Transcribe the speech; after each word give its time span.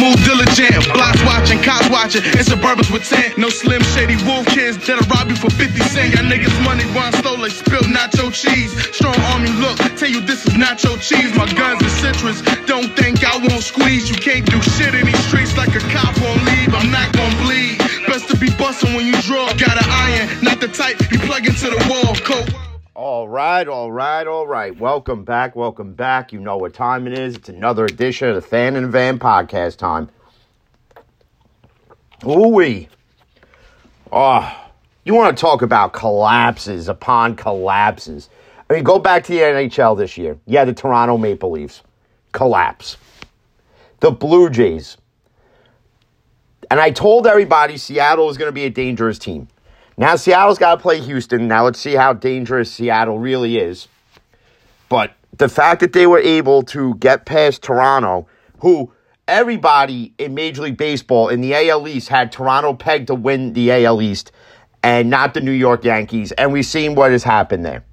move 0.00 0.16
diligent, 0.24 0.80
blocks 0.96 1.20
watching, 1.28 1.60
cops 1.60 1.88
watching, 1.90 2.24
and 2.24 2.44
suburbans 2.46 2.88
with 2.88 3.04
10. 3.04 3.36
No 3.36 3.48
slim 3.48 3.82
shady 3.92 4.16
wolf 4.24 4.46
kids 4.46 4.78
that'll 4.86 5.04
rob 5.12 5.28
you 5.28 5.36
for 5.36 5.50
50 5.50 5.78
cents. 5.92 6.14
Y'all 6.14 6.24
niggas 6.24 6.56
money 6.64 6.84
run 6.96 7.12
slow 7.20 7.34
like 7.36 7.52
spilled 7.52 7.90
nacho 7.92 8.32
cheese. 8.32 8.72
Strong 8.96 9.18
army 9.32 9.52
look, 9.60 9.76
tell 9.98 10.08
you 10.08 10.20
this 10.20 10.46
is 10.46 10.54
nacho 10.54 10.96
cheese. 11.00 11.34
My 11.36 11.46
guns 11.52 11.82
and 11.82 11.92
citrus, 12.00 12.40
don't 12.64 12.96
think 12.96 13.24
I 13.24 13.36
won't 13.36 13.62
squeeze. 13.62 14.08
You 14.08 14.16
can't 14.16 14.46
do 14.46 14.60
shit 14.62 14.94
in 14.94 15.06
these 15.06 15.24
streets 15.26 15.56
like 15.56 15.74
a 15.74 15.82
cop 15.92 16.16
won't 16.20 16.42
leave. 16.44 16.72
I'm 16.74 16.90
not 16.90 17.12
gonna 17.12 17.36
bleed. 17.44 17.78
Best 18.08 18.28
to 18.30 18.36
be 18.36 18.48
bustin' 18.56 18.94
when 18.94 19.06
you 19.06 19.20
draw. 19.22 19.52
Got 19.54 19.76
an 19.76 19.88
iron, 19.88 20.28
not 20.42 20.60
the 20.60 20.68
type 20.68 20.96
you 21.12 21.18
plug 21.20 21.46
into 21.46 21.68
the 21.68 21.80
wall. 21.90 22.14
Coat. 22.16 22.61
All 23.02 23.26
right, 23.26 23.66
all 23.66 23.90
right, 23.90 24.24
all 24.28 24.46
right. 24.46 24.78
Welcome 24.78 25.24
back, 25.24 25.56
welcome 25.56 25.92
back. 25.92 26.32
You 26.32 26.38
know 26.38 26.56
what 26.56 26.72
time 26.72 27.08
it 27.08 27.18
is. 27.18 27.34
It's 27.34 27.48
another 27.48 27.84
edition 27.84 28.28
of 28.28 28.36
the 28.36 28.40
Fan 28.40 28.76
and 28.76 28.92
Van 28.92 29.18
podcast 29.18 29.76
time. 29.78 30.08
Ooh-wee. 32.24 32.88
Oh, 34.12 34.56
you 35.02 35.14
want 35.14 35.36
to 35.36 35.40
talk 35.40 35.62
about 35.62 35.92
collapses 35.92 36.86
upon 36.86 37.34
collapses. 37.34 38.28
I 38.70 38.74
mean, 38.74 38.84
go 38.84 39.00
back 39.00 39.24
to 39.24 39.32
the 39.32 39.40
NHL 39.40 39.98
this 39.98 40.16
year. 40.16 40.38
Yeah, 40.46 40.64
the 40.64 40.72
Toronto 40.72 41.18
Maple 41.18 41.50
Leafs. 41.50 41.82
Collapse. 42.30 42.98
The 43.98 44.12
Blue 44.12 44.48
Jays. 44.48 44.96
And 46.70 46.78
I 46.78 46.92
told 46.92 47.26
everybody 47.26 47.78
Seattle 47.78 48.30
is 48.30 48.38
going 48.38 48.48
to 48.48 48.54
be 48.54 48.66
a 48.66 48.70
dangerous 48.70 49.18
team. 49.18 49.48
Now 49.96 50.16
Seattle's 50.16 50.58
got 50.58 50.76
to 50.76 50.80
play 50.80 51.00
Houston. 51.00 51.48
Now 51.48 51.64
let's 51.64 51.78
see 51.78 51.94
how 51.94 52.12
dangerous 52.12 52.72
Seattle 52.72 53.18
really 53.18 53.58
is. 53.58 53.88
But 54.88 55.14
the 55.36 55.48
fact 55.48 55.80
that 55.80 55.92
they 55.92 56.06
were 56.06 56.18
able 56.18 56.62
to 56.64 56.94
get 56.96 57.26
past 57.26 57.62
Toronto, 57.62 58.26
who 58.60 58.92
everybody 59.28 60.12
in 60.18 60.34
Major 60.34 60.62
League 60.62 60.76
Baseball 60.76 61.28
in 61.28 61.40
the 61.40 61.54
AL 61.54 61.88
East 61.88 62.08
had 62.08 62.32
Toronto 62.32 62.74
pegged 62.74 63.06
to 63.08 63.14
win 63.14 63.52
the 63.52 63.70
AL 63.70 64.02
East 64.02 64.32
and 64.82 65.08
not 65.08 65.34
the 65.34 65.40
New 65.40 65.52
York 65.52 65.84
Yankees. 65.84 66.32
And 66.32 66.52
we've 66.52 66.66
seen 66.66 66.94
what 66.94 67.12
has 67.12 67.24
happened 67.24 67.64
there. 67.64 67.84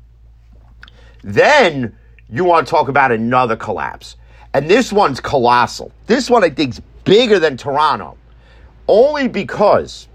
Then 1.23 1.95
you 2.29 2.43
want 2.43 2.67
to 2.67 2.71
talk 2.71 2.87
about 2.87 3.11
another 3.11 3.55
collapse. 3.55 4.15
And 4.53 4.69
this 4.69 4.91
one's 4.91 5.19
colossal. 5.19 5.91
This 6.07 6.29
one 6.29 6.43
I 6.43 6.49
think 6.49 6.71
is 6.71 6.81
bigger 7.03 7.39
than 7.39 7.57
Toronto. 7.57 8.17
Only 8.87 9.27
because 9.27 10.07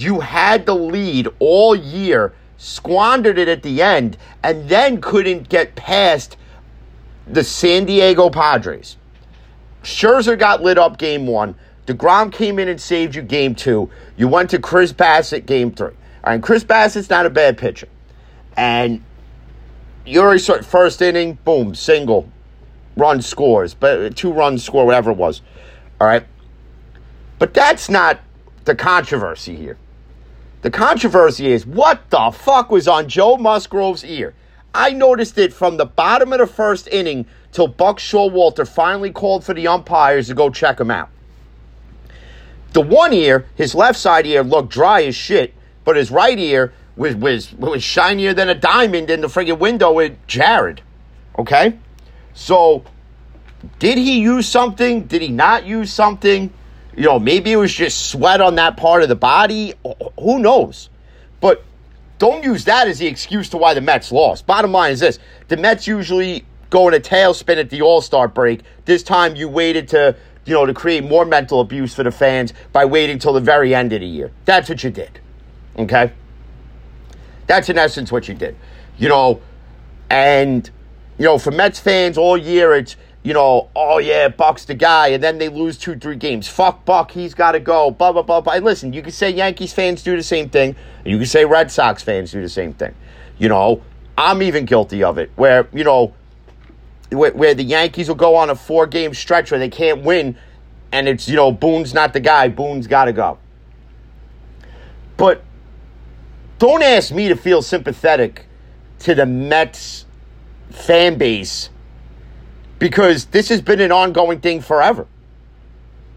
you 0.00 0.20
had 0.20 0.66
the 0.66 0.74
lead 0.74 1.28
all 1.38 1.74
year, 1.74 2.32
squandered 2.56 3.38
it 3.38 3.48
at 3.48 3.62
the 3.62 3.82
end, 3.82 4.16
and 4.42 4.68
then 4.68 5.00
couldn't 5.00 5.48
get 5.48 5.74
past 5.74 6.36
the 7.26 7.44
San 7.44 7.84
Diego 7.84 8.30
Padres. 8.30 8.96
Scherzer 9.82 10.38
got 10.38 10.62
lit 10.62 10.78
up 10.78 10.98
game 10.98 11.26
one. 11.26 11.54
DeGrom 11.86 12.32
came 12.32 12.58
in 12.58 12.68
and 12.68 12.80
saved 12.80 13.14
you 13.14 13.22
game 13.22 13.54
two. 13.54 13.90
You 14.16 14.28
went 14.28 14.50
to 14.50 14.58
Chris 14.58 14.92
Bassitt 14.92 15.46
game 15.46 15.72
three. 15.72 15.94
All 16.22 16.32
right, 16.32 16.42
Chris 16.42 16.64
Bassitt's 16.64 17.10
not 17.10 17.26
a 17.26 17.30
bad 17.30 17.56
pitcher. 17.56 17.88
And 18.56 19.02
you're 20.04 20.38
first 20.38 21.00
inning, 21.00 21.38
boom, 21.44 21.74
single, 21.74 22.28
run 22.96 23.22
scores, 23.22 23.74
but 23.74 24.16
two 24.16 24.32
runs 24.32 24.64
score, 24.64 24.84
whatever 24.84 25.10
it 25.10 25.16
was. 25.16 25.40
All 26.00 26.06
right. 26.06 26.24
But 27.38 27.54
that's 27.54 27.88
not 27.88 28.20
the 28.64 28.74
controversy 28.74 29.56
here. 29.56 29.78
The 30.62 30.70
controversy 30.70 31.50
is 31.50 31.64
what 31.64 32.10
the 32.10 32.30
fuck 32.32 32.70
was 32.70 32.86
on 32.86 33.08
Joe 33.08 33.36
Musgrove's 33.36 34.04
ear? 34.04 34.34
I 34.74 34.90
noticed 34.90 35.38
it 35.38 35.52
from 35.52 35.76
the 35.76 35.86
bottom 35.86 36.32
of 36.32 36.38
the 36.38 36.46
first 36.46 36.86
inning 36.88 37.26
till 37.50 37.66
Buck 37.66 37.98
Showalter 37.98 38.68
finally 38.68 39.10
called 39.10 39.44
for 39.44 39.54
the 39.54 39.66
umpires 39.66 40.28
to 40.28 40.34
go 40.34 40.50
check 40.50 40.78
him 40.78 40.90
out. 40.90 41.08
The 42.72 42.82
one 42.82 43.12
ear, 43.12 43.46
his 43.56 43.74
left 43.74 43.98
side 43.98 44.26
ear, 44.26 44.44
looked 44.44 44.70
dry 44.70 45.02
as 45.04 45.16
shit, 45.16 45.54
but 45.84 45.96
his 45.96 46.10
right 46.10 46.38
ear 46.38 46.72
was 46.94 47.16
was 47.16 47.52
was 47.54 47.82
shinier 47.82 48.34
than 48.34 48.48
a 48.48 48.54
diamond 48.54 49.10
in 49.10 49.22
the 49.22 49.26
friggin' 49.26 49.58
window 49.58 49.92
with 49.92 50.16
Jared. 50.26 50.82
Okay? 51.38 51.78
So 52.34 52.84
did 53.78 53.98
he 53.98 54.20
use 54.20 54.46
something? 54.46 55.04
Did 55.06 55.22
he 55.22 55.28
not 55.28 55.64
use 55.64 55.92
something? 55.92 56.52
You 57.00 57.06
know, 57.06 57.18
maybe 57.18 57.50
it 57.50 57.56
was 57.56 57.72
just 57.72 58.10
sweat 58.10 58.42
on 58.42 58.56
that 58.56 58.76
part 58.76 59.02
of 59.02 59.08
the 59.08 59.16
body. 59.16 59.72
Who 60.18 60.38
knows? 60.38 60.90
But 61.40 61.64
don't 62.18 62.44
use 62.44 62.66
that 62.66 62.88
as 62.88 62.98
the 62.98 63.06
excuse 63.06 63.48
to 63.48 63.56
why 63.56 63.72
the 63.72 63.80
Mets 63.80 64.12
lost. 64.12 64.46
Bottom 64.46 64.72
line 64.72 64.92
is 64.92 65.00
this 65.00 65.18
the 65.48 65.56
Mets 65.56 65.86
usually 65.86 66.44
go 66.68 66.88
in 66.88 66.92
a 66.92 67.00
tailspin 67.00 67.56
at 67.56 67.70
the 67.70 67.80
All 67.80 68.02
Star 68.02 68.28
break. 68.28 68.60
This 68.84 69.02
time 69.02 69.34
you 69.34 69.48
waited 69.48 69.88
to, 69.88 70.14
you 70.44 70.52
know, 70.52 70.66
to 70.66 70.74
create 70.74 71.02
more 71.02 71.24
mental 71.24 71.62
abuse 71.62 71.94
for 71.94 72.02
the 72.02 72.10
fans 72.10 72.52
by 72.70 72.84
waiting 72.84 73.18
till 73.18 73.32
the 73.32 73.40
very 73.40 73.74
end 73.74 73.94
of 73.94 74.00
the 74.00 74.06
year. 74.06 74.30
That's 74.44 74.68
what 74.68 74.84
you 74.84 74.90
did. 74.90 75.20
Okay? 75.78 76.12
That's 77.46 77.70
in 77.70 77.78
essence 77.78 78.12
what 78.12 78.28
you 78.28 78.34
did. 78.34 78.56
You 78.98 79.08
know, 79.08 79.40
and, 80.10 80.68
you 81.16 81.24
know, 81.24 81.38
for 81.38 81.50
Mets 81.50 81.80
fans 81.80 82.18
all 82.18 82.36
year, 82.36 82.74
it's, 82.74 82.96
you 83.22 83.34
know, 83.34 83.68
oh 83.76 83.98
yeah, 83.98 84.28
Buck's 84.28 84.64
the 84.64 84.74
guy, 84.74 85.08
and 85.08 85.22
then 85.22 85.38
they 85.38 85.48
lose 85.48 85.76
two, 85.76 85.96
three 85.96 86.16
games. 86.16 86.48
Fuck 86.48 86.84
Buck, 86.86 87.10
he's 87.10 87.34
got 87.34 87.52
to 87.52 87.60
go. 87.60 87.90
Blah 87.90 88.12
blah 88.12 88.22
blah. 88.22 88.40
blah. 88.40 88.54
And 88.54 88.64
listen, 88.64 88.92
you 88.92 89.02
can 89.02 89.12
say 89.12 89.30
Yankees 89.30 89.72
fans 89.72 90.02
do 90.02 90.16
the 90.16 90.22
same 90.22 90.48
thing. 90.48 90.74
You 91.04 91.18
can 91.18 91.26
say 91.26 91.44
Red 91.44 91.70
Sox 91.70 92.02
fans 92.02 92.32
do 92.32 92.40
the 92.40 92.48
same 92.48 92.72
thing. 92.72 92.94
You 93.38 93.48
know, 93.48 93.82
I'm 94.16 94.42
even 94.42 94.64
guilty 94.64 95.02
of 95.02 95.18
it. 95.18 95.30
Where 95.36 95.68
you 95.72 95.84
know, 95.84 96.14
where, 97.10 97.32
where 97.32 97.54
the 97.54 97.64
Yankees 97.64 98.08
will 98.08 98.14
go 98.14 98.36
on 98.36 98.48
a 98.48 98.54
four 98.54 98.86
game 98.86 99.12
stretch 99.12 99.50
where 99.50 99.60
they 99.60 99.68
can't 99.68 100.02
win, 100.02 100.36
and 100.90 101.06
it's 101.06 101.28
you 101.28 101.36
know 101.36 101.52
Boone's 101.52 101.92
not 101.92 102.14
the 102.14 102.20
guy. 102.20 102.48
Boone's 102.48 102.86
got 102.86 103.04
to 103.04 103.12
go. 103.12 103.38
But 105.18 105.42
don't 106.58 106.82
ask 106.82 107.12
me 107.12 107.28
to 107.28 107.36
feel 107.36 107.60
sympathetic 107.60 108.46
to 109.00 109.14
the 109.14 109.26
Mets 109.26 110.06
fan 110.70 111.18
base 111.18 111.68
because 112.80 113.26
this 113.26 113.50
has 113.50 113.60
been 113.60 113.80
an 113.80 113.92
ongoing 113.92 114.40
thing 114.40 114.60
forever 114.60 115.06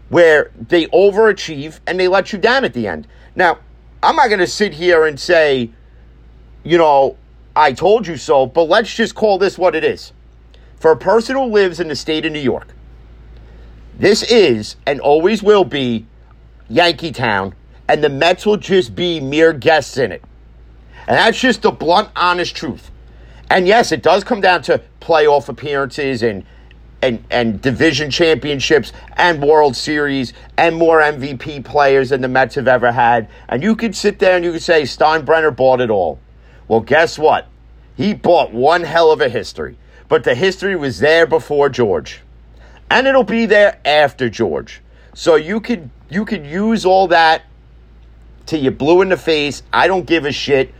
where 0.08 0.50
they 0.56 0.86
overachieve 0.86 1.78
and 1.86 2.00
they 2.00 2.08
let 2.08 2.32
you 2.32 2.38
down 2.38 2.64
at 2.64 2.72
the 2.72 2.88
end. 2.88 3.06
Now, 3.36 3.58
I'm 4.02 4.16
not 4.16 4.28
going 4.28 4.40
to 4.40 4.46
sit 4.46 4.74
here 4.74 5.06
and 5.06 5.20
say, 5.20 5.70
you 6.64 6.78
know, 6.78 7.16
I 7.54 7.72
told 7.72 8.06
you 8.06 8.16
so, 8.16 8.46
but 8.46 8.64
let's 8.64 8.92
just 8.92 9.14
call 9.14 9.38
this 9.38 9.56
what 9.56 9.76
it 9.76 9.84
is. 9.84 10.12
For 10.80 10.90
a 10.90 10.96
person 10.96 11.36
who 11.36 11.44
lives 11.44 11.80
in 11.80 11.88
the 11.88 11.96
state 11.96 12.26
of 12.26 12.32
New 12.32 12.40
York, 12.40 12.68
this 13.98 14.22
is 14.24 14.76
and 14.86 15.00
always 15.00 15.42
will 15.42 15.64
be 15.64 16.06
Yankee 16.68 17.12
Town, 17.12 17.54
and 17.88 18.02
the 18.02 18.08
Mets 18.08 18.46
will 18.46 18.56
just 18.56 18.94
be 18.94 19.20
mere 19.20 19.52
guests 19.52 19.98
in 19.98 20.12
it. 20.12 20.22
And 21.06 21.16
that's 21.16 21.38
just 21.38 21.62
the 21.62 21.70
blunt, 21.70 22.08
honest 22.16 22.56
truth. 22.56 22.90
And 23.50 23.68
yes, 23.68 23.92
it 23.92 24.02
does 24.02 24.24
come 24.24 24.40
down 24.40 24.62
to 24.62 24.82
playoff 25.00 25.48
appearances 25.48 26.22
and 26.22 26.44
and, 27.04 27.24
and 27.30 27.60
division 27.60 28.10
championships 28.10 28.92
and 29.16 29.42
World 29.42 29.76
Series 29.76 30.32
and 30.56 30.74
more 30.74 31.00
MVP 31.00 31.64
players 31.64 32.10
than 32.10 32.22
the 32.22 32.28
Mets 32.28 32.54
have 32.54 32.66
ever 32.66 32.92
had. 32.92 33.28
And 33.48 33.62
you 33.62 33.76
could 33.76 33.94
sit 33.94 34.18
there 34.18 34.36
and 34.36 34.44
you 34.44 34.52
could 34.52 34.62
say 34.62 34.82
Steinbrenner 34.82 35.54
bought 35.54 35.80
it 35.80 35.90
all. 35.90 36.18
Well, 36.66 36.80
guess 36.80 37.18
what? 37.18 37.48
He 37.94 38.14
bought 38.14 38.52
one 38.52 38.82
hell 38.82 39.12
of 39.12 39.20
a 39.20 39.28
history. 39.28 39.76
But 40.08 40.24
the 40.24 40.34
history 40.34 40.76
was 40.76 40.98
there 40.98 41.26
before 41.26 41.68
George. 41.68 42.22
And 42.90 43.06
it'll 43.06 43.22
be 43.22 43.46
there 43.46 43.80
after 43.84 44.30
George. 44.30 44.80
So 45.14 45.36
you 45.36 45.60
could 45.60 45.90
you 46.10 46.24
could 46.24 46.46
use 46.46 46.84
all 46.84 47.08
that 47.08 47.42
till 48.46 48.62
you 48.62 48.70
blue 48.70 49.02
in 49.02 49.08
the 49.10 49.16
face. 49.16 49.62
I 49.72 49.86
don't 49.88 50.06
give 50.06 50.24
a 50.24 50.32
shit. 50.32 50.72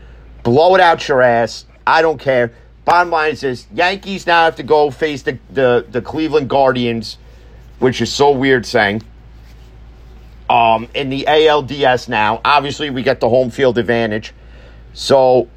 Blow 0.43 0.75
it 0.75 0.81
out 0.81 1.07
your 1.07 1.21
ass. 1.21 1.65
I 1.85 2.01
don't 2.01 2.19
care. 2.19 2.53
Bottom 2.85 3.09
line 3.09 3.31
is 3.31 3.41
this 3.41 3.67
Yankees 3.73 4.27
now 4.27 4.45
have 4.45 4.55
to 4.57 4.63
go 4.63 4.91
face 4.91 5.23
the, 5.23 5.39
the, 5.49 5.85
the 5.89 6.01
Cleveland 6.01 6.49
Guardians, 6.49 7.17
which 7.79 7.99
is 7.99 8.13
so 8.13 8.31
weird 8.31 8.65
saying. 8.65 9.01
Um, 10.47 10.87
in 10.93 11.09
the 11.09 11.25
ALDS 11.27 12.07
now. 12.07 12.39
Obviously, 12.45 12.91
we 12.91 13.01
get 13.01 13.19
the 13.19 13.27
home 13.27 13.49
field 13.49 13.79
advantage. 13.79 14.31
So, 14.93 15.49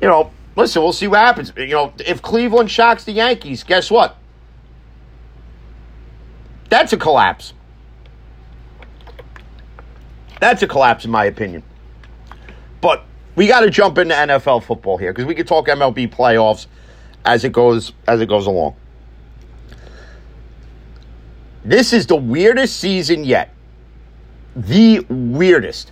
you 0.00 0.06
know, 0.06 0.30
listen, 0.54 0.80
we'll 0.80 0.92
see 0.92 1.08
what 1.08 1.18
happens. 1.18 1.52
You 1.56 1.66
know, 1.66 1.92
if 1.98 2.22
Cleveland 2.22 2.70
shocks 2.70 3.02
the 3.02 3.10
Yankees, 3.10 3.64
guess 3.64 3.90
what? 3.90 4.16
That's 6.70 6.92
a 6.92 6.96
collapse. 6.96 7.52
That's 10.40 10.62
a 10.62 10.68
collapse, 10.68 11.04
in 11.04 11.10
my 11.10 11.24
opinion. 11.24 11.64
But 12.80 13.04
we 13.36 13.46
got 13.46 13.60
to 13.60 13.70
jump 13.70 13.98
into 13.98 14.14
NFL 14.14 14.64
football 14.64 14.96
here 14.96 15.12
because 15.12 15.26
we 15.26 15.34
could 15.34 15.46
talk 15.46 15.66
MLB 15.66 16.12
playoffs 16.12 16.66
as 17.24 17.44
it 17.44 17.52
goes 17.52 17.92
as 18.06 18.20
it 18.20 18.28
goes 18.28 18.46
along. 18.46 18.76
This 21.64 21.92
is 21.92 22.06
the 22.06 22.16
weirdest 22.16 22.78
season 22.78 23.24
yet. 23.24 23.54
The 24.54 25.00
weirdest 25.08 25.90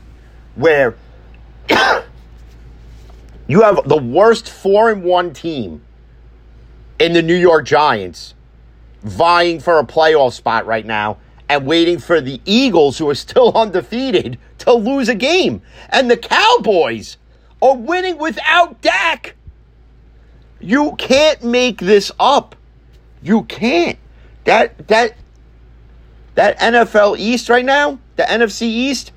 where 0.54 0.96
you 3.48 3.62
have 3.62 3.88
the 3.88 3.96
worst 3.96 4.50
4 4.50 4.92
and 4.92 5.02
1 5.02 5.32
team 5.32 5.82
in 6.98 7.14
the 7.14 7.22
New 7.22 7.34
York 7.34 7.64
Giants 7.64 8.34
vying 9.02 9.60
for 9.60 9.78
a 9.78 9.84
playoff 9.84 10.32
spot 10.34 10.66
right 10.66 10.86
now 10.86 11.18
and 11.48 11.66
waiting 11.66 11.98
for 11.98 12.20
the 12.20 12.40
Eagles, 12.44 12.98
who 12.98 13.08
are 13.08 13.14
still 13.14 13.52
undefeated, 13.56 14.38
to 14.58 14.72
lose 14.72 15.08
a 15.08 15.14
game. 15.14 15.62
And 15.88 16.10
the 16.10 16.16
Cowboys 16.16 17.16
are 17.62 17.76
winning 17.76 18.18
without 18.18 18.82
Dak. 18.82 19.36
You 20.60 20.94
can't 20.98 21.42
make 21.42 21.78
this 21.78 22.12
up. 22.20 22.56
You 23.22 23.44
can't. 23.44 23.98
That 24.44 24.88
that 24.88 25.16
that 26.34 26.58
NFL 26.58 27.18
East 27.18 27.48
right 27.48 27.64
now, 27.64 27.98
the 28.16 28.24
NFC 28.24 28.62
East 28.62 29.12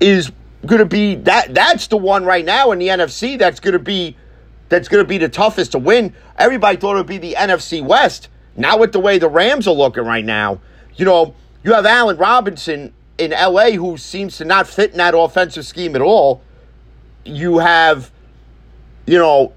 is 0.00 0.30
going 0.66 0.78
to 0.78 0.86
be 0.86 1.16
that 1.16 1.54
that's 1.54 1.88
the 1.88 1.96
one 1.96 2.24
right 2.24 2.44
now 2.44 2.72
in 2.72 2.78
the 2.78 2.88
NFC 2.88 3.38
that's 3.38 3.60
going 3.60 3.72
to 3.72 3.78
be 3.78 4.16
that's 4.68 4.88
going 4.88 5.04
to 5.04 5.08
be 5.08 5.18
the 5.18 5.28
toughest 5.28 5.72
to 5.72 5.78
win. 5.78 6.14
Everybody 6.38 6.76
thought 6.76 6.94
it 6.94 6.98
would 6.98 7.06
be 7.06 7.18
the 7.18 7.34
NFC 7.34 7.84
West. 7.84 8.28
Now 8.56 8.78
with 8.78 8.92
the 8.92 9.00
way 9.00 9.18
the 9.18 9.28
Rams 9.28 9.66
are 9.66 9.74
looking 9.74 10.04
right 10.04 10.24
now, 10.24 10.60
you 10.94 11.04
know, 11.04 11.34
you 11.64 11.72
have 11.72 11.86
Allen 11.86 12.16
Robinson 12.16 12.92
in 13.18 13.30
LA 13.32 13.70
who 13.70 13.96
seems 13.96 14.36
to 14.38 14.44
not 14.44 14.66
fit 14.66 14.92
in 14.92 14.98
that 14.98 15.14
offensive 15.16 15.66
scheme 15.66 15.94
at 15.96 16.02
all. 16.02 16.42
You 17.24 17.58
have 17.58 18.10
you 19.06 19.18
know, 19.18 19.52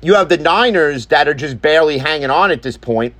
you 0.00 0.14
have 0.14 0.28
the 0.28 0.38
Niners 0.38 1.06
that 1.06 1.28
are 1.28 1.34
just 1.34 1.60
barely 1.60 1.98
hanging 1.98 2.30
on 2.30 2.50
at 2.50 2.62
this 2.62 2.76
point. 2.76 3.14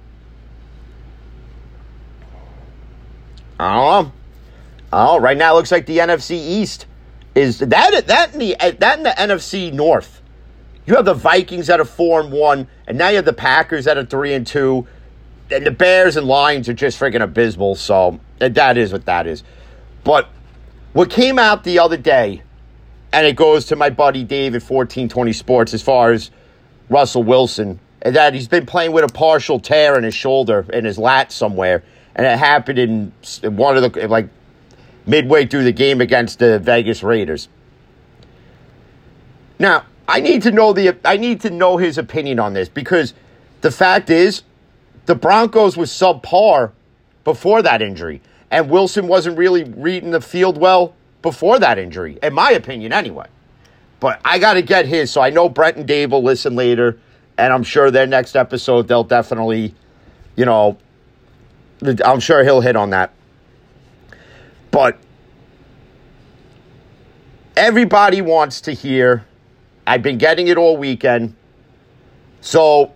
I 3.58 3.75
don't 3.75 4.06
know. 4.06 4.12
Oh, 4.93 5.19
right 5.19 5.37
now 5.37 5.52
it 5.52 5.56
looks 5.56 5.72
like 5.72 5.87
the 5.87 5.98
NFC 5.98 6.32
East 6.32 6.87
is 7.34 7.58
that 7.58 8.06
that 8.06 8.32
in 8.32 8.38
the 8.38 8.56
that 8.78 8.98
in 8.98 9.02
the 9.02 9.10
NFC 9.10 9.72
North. 9.72 10.22
You 10.87 10.94
have 10.94 11.04
the 11.04 11.14
Vikings 11.14 11.69
at 11.69 11.81
a 11.81 11.84
four 11.84 12.20
and 12.20 12.31
one, 12.31 12.69
and 12.87 12.96
now 12.96 13.08
you 13.08 13.16
have 13.16 13.25
the 13.25 13.32
Packers 13.32 13.88
at 13.88 13.99
a 13.99 14.06
three 14.06 14.32
and 14.34 14.46
two, 14.46 14.87
and 15.50 15.66
the 15.66 15.72
Bears 15.72 16.16
and 16.16 16.28
Lions 16.28 16.69
are 16.69 16.75
just 16.75 16.99
freaking 16.99 17.22
abysmal. 17.22 17.75
So 17.75 18.20
that 18.38 18.78
is 18.78 18.92
what 18.92 19.04
that 19.06 19.26
is. 19.26 19.42
But 20.04 20.28
what 20.92 21.10
came 21.10 21.40
out 21.40 21.64
the 21.64 21.81
other 21.81 21.96
day, 21.96 22.42
and 23.16 23.26
it 23.26 23.34
goes 23.34 23.64
to 23.64 23.76
my 23.76 23.88
buddy 23.88 24.60
fourteen 24.60 25.08
twenty 25.08 25.32
Sports 25.32 25.72
as 25.72 25.80
far 25.80 26.12
as 26.12 26.30
Russell 26.90 27.22
Wilson, 27.22 27.80
and 28.02 28.14
that 28.14 28.34
he's 28.34 28.46
been 28.46 28.66
playing 28.66 28.92
with 28.92 29.04
a 29.04 29.08
partial 29.08 29.58
tear 29.58 29.96
in 29.96 30.04
his 30.04 30.14
shoulder 30.14 30.66
in 30.70 30.84
his 30.84 30.98
lat 30.98 31.32
somewhere, 31.32 31.82
and 32.14 32.26
it 32.26 32.38
happened 32.38 32.78
in 32.78 33.12
one 33.42 33.78
of 33.78 33.90
the 33.90 34.06
like 34.06 34.28
midway 35.06 35.46
through 35.46 35.64
the 35.64 35.72
game 35.72 36.02
against 36.02 36.40
the 36.40 36.58
Vegas 36.58 37.02
Raiders. 37.02 37.48
Now, 39.58 39.86
I 40.06 40.20
need 40.20 40.42
to 40.42 40.50
know 40.50 40.74
the 40.74 40.98
I 41.02 41.16
need 41.16 41.40
to 41.40 41.48
know 41.50 41.78
his 41.78 41.96
opinion 41.96 42.38
on 42.38 42.52
this 42.52 42.68
because 42.68 43.14
the 43.62 43.70
fact 43.70 44.10
is 44.10 44.42
the 45.06 45.14
Broncos 45.14 45.74
was 45.74 45.90
subpar 45.90 46.72
before 47.24 47.62
that 47.62 47.80
injury 47.80 48.20
and 48.50 48.68
Wilson 48.68 49.08
wasn't 49.08 49.38
really 49.38 49.64
reading 49.64 50.10
the 50.10 50.20
field 50.20 50.58
well 50.58 50.94
before 51.26 51.58
that 51.58 51.76
injury 51.76 52.17
in 52.23 52.32
my 52.32 52.52
opinion 52.52 52.93
anyway. 52.93 53.26
But 53.99 54.20
I 54.25 54.38
got 54.38 54.55
to 54.55 54.62
get 54.62 54.87
his 54.87 55.11
so 55.11 55.20
I 55.20 55.31
know 55.31 55.49
Brent 55.49 55.76
and 55.76 55.84
Dave 55.84 56.12
will 56.12 56.23
listen 56.23 56.55
later 56.55 57.00
and 57.37 57.52
I'm 57.52 57.64
sure 57.64 57.90
their 57.90 58.06
next 58.06 58.37
episode 58.37 58.87
they'll 58.87 59.02
definitely 59.02 59.75
you 60.37 60.44
know 60.44 60.78
I'm 62.05 62.20
sure 62.20 62.44
he'll 62.44 62.61
hit 62.61 62.76
on 62.76 62.90
that. 62.90 63.12
But 64.70 64.99
everybody 67.56 68.23
wants 68.23 68.61
to 68.62 68.73
hear 68.73 69.26
I've 69.84 70.02
been 70.02 70.19
getting 70.19 70.46
it 70.46 70.56
all 70.56 70.76
weekend. 70.76 71.34
So 72.40 72.93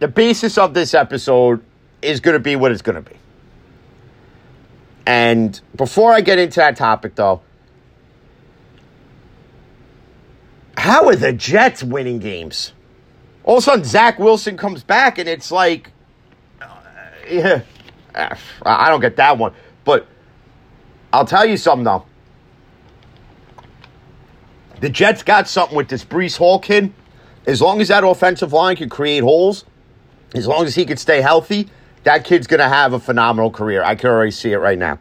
the 0.00 0.08
basis 0.08 0.58
of 0.58 0.74
this 0.74 0.94
episode 0.94 1.62
is 2.02 2.18
going 2.18 2.34
to 2.34 2.40
be 2.40 2.56
what 2.56 2.72
it's 2.72 2.82
going 2.82 2.96
to 3.04 3.08
be. 3.08 3.16
And 5.06 5.60
before 5.76 6.12
I 6.12 6.22
get 6.22 6.40
into 6.40 6.56
that 6.56 6.76
topic, 6.76 7.14
though, 7.14 7.40
how 10.78 11.08
are 11.08 11.16
the 11.16 11.32
Jets 11.32 11.82
winning 11.82 12.18
games? 12.18 12.72
All 13.44 13.56
of 13.56 13.62
a 13.62 13.64
sudden, 13.64 13.84
Zach 13.84 14.18
Wilson 14.18 14.56
comes 14.56 14.82
back, 14.82 15.18
and 15.18 15.28
it's 15.28 15.50
like, 15.50 15.90
uh, 16.60 16.68
yeah, 17.28 17.62
I 18.14 18.88
don't 18.88 19.00
get 19.00 19.16
that 19.16 19.38
one. 19.38 19.54
But 19.84 20.06
I'll 21.12 21.24
tell 21.24 21.46
you 21.46 21.56
something, 21.56 21.84
though. 21.84 22.04
The 24.80 24.88
Jets 24.88 25.22
got 25.22 25.48
something 25.48 25.76
with 25.76 25.88
this 25.88 26.04
Breece 26.04 26.36
Hall 26.36 26.58
kid. 26.58 26.92
As 27.46 27.60
long 27.60 27.80
as 27.80 27.88
that 27.88 28.04
offensive 28.04 28.52
line 28.52 28.76
can 28.76 28.88
create 28.88 29.22
holes, 29.22 29.64
as 30.34 30.46
long 30.46 30.66
as 30.66 30.74
he 30.74 30.84
can 30.84 30.98
stay 30.98 31.22
healthy, 31.22 31.68
that 32.04 32.24
kid's 32.24 32.46
going 32.46 32.60
to 32.60 32.68
have 32.68 32.92
a 32.92 33.00
phenomenal 33.00 33.50
career. 33.50 33.82
I 33.82 33.94
can 33.94 34.10
already 34.10 34.30
see 34.30 34.52
it 34.52 34.58
right 34.58 34.78
now. 34.78 34.98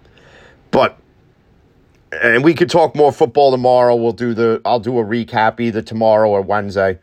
But 0.72 0.98
and 2.12 2.44
we 2.44 2.54
could 2.54 2.70
talk 2.70 2.96
more 2.96 3.12
football 3.12 3.52
tomorrow. 3.52 3.96
We'll 3.96 4.12
do 4.12 4.34
the 4.34 4.62
I'll 4.66 4.80
do 4.80 4.98
a 5.00 5.04
recap 5.04 5.60
either 5.60 5.82
tomorrow 5.82 6.30
or 6.30 6.42
Wednesday. 6.42 7.00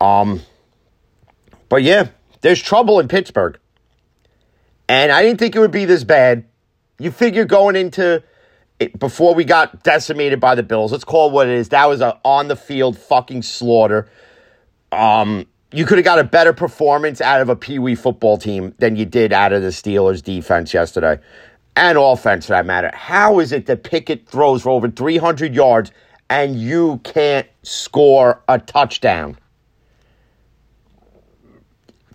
Um 0.00 0.42
but 1.68 1.82
yeah, 1.82 2.08
there's 2.40 2.60
trouble 2.60 3.00
in 3.00 3.08
Pittsburgh. 3.08 3.58
And 4.88 5.12
I 5.12 5.22
didn't 5.22 5.38
think 5.38 5.54
it 5.54 5.60
would 5.60 5.70
be 5.70 5.84
this 5.84 6.04
bad. 6.04 6.44
You 6.98 7.10
figure 7.10 7.44
going 7.44 7.76
into 7.76 8.22
it, 8.80 8.98
before 8.98 9.34
we 9.34 9.44
got 9.44 9.82
decimated 9.82 10.40
by 10.40 10.54
the 10.54 10.62
Bills, 10.62 10.90
let's 10.90 11.04
call 11.04 11.28
it 11.28 11.32
what 11.32 11.48
it 11.48 11.54
is. 11.54 11.68
That 11.68 11.88
was 11.88 12.00
a 12.00 12.18
on 12.24 12.48
the 12.48 12.56
field 12.56 12.98
fucking 12.98 13.42
slaughter. 13.42 14.08
Um, 14.90 15.46
you 15.72 15.86
could 15.86 15.98
have 15.98 16.04
got 16.04 16.18
a 16.18 16.24
better 16.24 16.52
performance 16.52 17.20
out 17.20 17.40
of 17.40 17.48
a 17.48 17.54
Pee 17.54 17.78
Wee 17.78 17.94
football 17.94 18.38
team 18.38 18.74
than 18.78 18.96
you 18.96 19.04
did 19.04 19.32
out 19.32 19.52
of 19.52 19.62
the 19.62 19.68
Steelers 19.68 20.22
defense 20.22 20.74
yesterday, 20.74 21.20
and 21.76 21.96
offense 21.98 22.46
for 22.46 22.52
that 22.52 22.66
matter. 22.66 22.90
How 22.94 23.38
is 23.38 23.52
it 23.52 23.66
that 23.66 23.84
Pickett 23.84 24.26
throws 24.26 24.62
for 24.62 24.70
over 24.70 24.88
300 24.88 25.54
yards 25.54 25.92
and 26.28 26.60
you 26.60 27.00
can't 27.04 27.46
score 27.62 28.42
a 28.48 28.58
touchdown? 28.58 29.36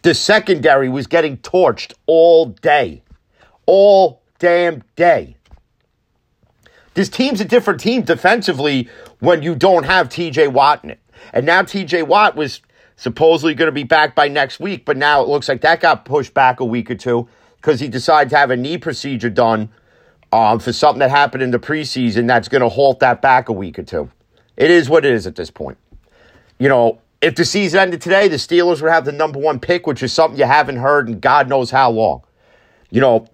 The 0.01 0.13
secondary 0.13 0.87
was 0.87 1.07
getting 1.07 1.37
torched 1.37 1.93
all 2.05 2.45
day, 2.45 3.01
all 3.65 4.21
damn 4.37 4.83
day. 4.95 5.35
This 6.93 7.09
team's 7.09 7.41
a 7.41 7.45
different 7.45 7.79
team 7.79 8.03
defensively 8.03 8.87
when 9.19 9.41
you 9.41 9.55
don't 9.55 9.83
have 9.85 10.09
TJ 10.09 10.49
Watt 10.49 10.83
in 10.83 10.91
it. 10.91 10.99
And 11.33 11.45
now 11.45 11.63
TJ 11.63 12.07
Watt 12.07 12.35
was 12.35 12.61
supposedly 12.95 13.53
going 13.53 13.67
to 13.67 13.73
be 13.73 13.83
back 13.83 14.15
by 14.15 14.27
next 14.27 14.59
week, 14.59 14.85
but 14.85 14.95
now 14.95 15.21
it 15.21 15.27
looks 15.27 15.49
like 15.49 15.61
that 15.61 15.81
got 15.81 16.05
pushed 16.05 16.33
back 16.33 16.59
a 16.59 16.65
week 16.65 16.89
or 16.91 16.95
two 16.95 17.27
because 17.65 17.79
he 17.79 17.87
decided 17.87 18.29
to 18.29 18.37
have 18.37 18.51
a 18.51 18.55
knee 18.55 18.77
procedure 18.77 19.29
done 19.29 19.69
um, 20.31 20.59
for 20.59 20.71
something 20.71 20.99
that 20.99 21.09
happened 21.09 21.41
in 21.41 21.49
the 21.49 21.57
preseason 21.57 22.27
that's 22.27 22.47
going 22.47 22.61
to 22.61 22.69
halt 22.69 22.99
that 22.99 23.23
back 23.23 23.49
a 23.49 23.53
week 23.53 23.79
or 23.79 23.83
two. 23.83 24.11
It 24.55 24.69
is 24.69 24.87
what 24.87 25.03
it 25.03 25.11
is 25.11 25.25
at 25.25 25.35
this 25.35 25.49
point. 25.49 25.79
You 26.59 26.69
know, 26.69 27.01
if 27.21 27.33
the 27.33 27.43
season 27.43 27.79
ended 27.79 28.01
today, 28.01 28.27
the 28.27 28.35
Steelers 28.35 28.83
would 28.83 28.91
have 28.91 29.03
the 29.03 29.11
number 29.11 29.39
one 29.39 29.59
pick, 29.59 29.87
which 29.87 30.03
is 30.03 30.13
something 30.13 30.39
you 30.39 30.45
haven't 30.45 30.75
heard 30.75 31.09
in 31.09 31.19
God 31.19 31.49
knows 31.49 31.71
how 31.71 31.89
long. 31.89 32.21
You 32.91 33.01
know, 33.01 33.25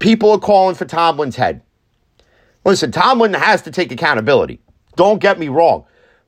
people 0.00 0.32
are 0.32 0.40
calling 0.40 0.74
for 0.74 0.84
Tomlin's 0.84 1.36
head. 1.36 1.62
Listen, 2.64 2.90
Tomlin 2.90 3.32
has 3.32 3.62
to 3.62 3.70
take 3.70 3.92
accountability. 3.92 4.58
Don't 4.96 5.20
get 5.20 5.38
me 5.38 5.46
wrong. 5.46 5.84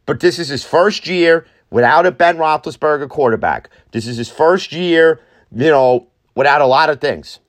But 0.06 0.20
this 0.20 0.38
is 0.38 0.48
his 0.48 0.64
first 0.64 1.08
year 1.08 1.46
without 1.70 2.06
a 2.06 2.12
Ben 2.12 2.36
Roethlisberger 2.36 3.08
quarterback. 3.08 3.70
This 3.90 4.06
is 4.06 4.18
his 4.18 4.30
first 4.30 4.70
year, 4.72 5.20
you 5.50 5.70
know, 5.70 6.06
without 6.34 6.60
a 6.60 6.66
lot 6.66 6.90
of 6.90 7.00
things. 7.00 7.40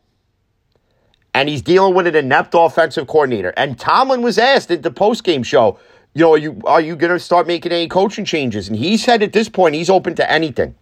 And 1.33 1.49
he's 1.49 1.61
dealing 1.61 1.93
with 1.93 2.07
an 2.07 2.15
inept 2.15 2.53
offensive 2.53 3.07
coordinator. 3.07 3.53
And 3.57 3.77
Tomlin 3.77 4.21
was 4.21 4.37
asked 4.37 4.71
at 4.71 4.83
the 4.83 4.91
postgame 4.91 5.45
show, 5.45 5.79
you 6.13 6.21
know, 6.21 6.31
are 6.31 6.37
you 6.37 6.61
are 6.65 6.79
you 6.79 6.95
going 6.95 7.11
to 7.11 7.19
start 7.19 7.45
making 7.45 7.73
any 7.73 7.89
coaching 7.89 8.23
changes? 8.23 8.69
And 8.69 8.77
he 8.77 8.95
said 8.95 9.21
at 9.21 9.33
this 9.33 9.49
point 9.49 9.75
he's 9.75 9.89
open 9.89 10.15
to 10.15 10.31
anything. 10.31 10.75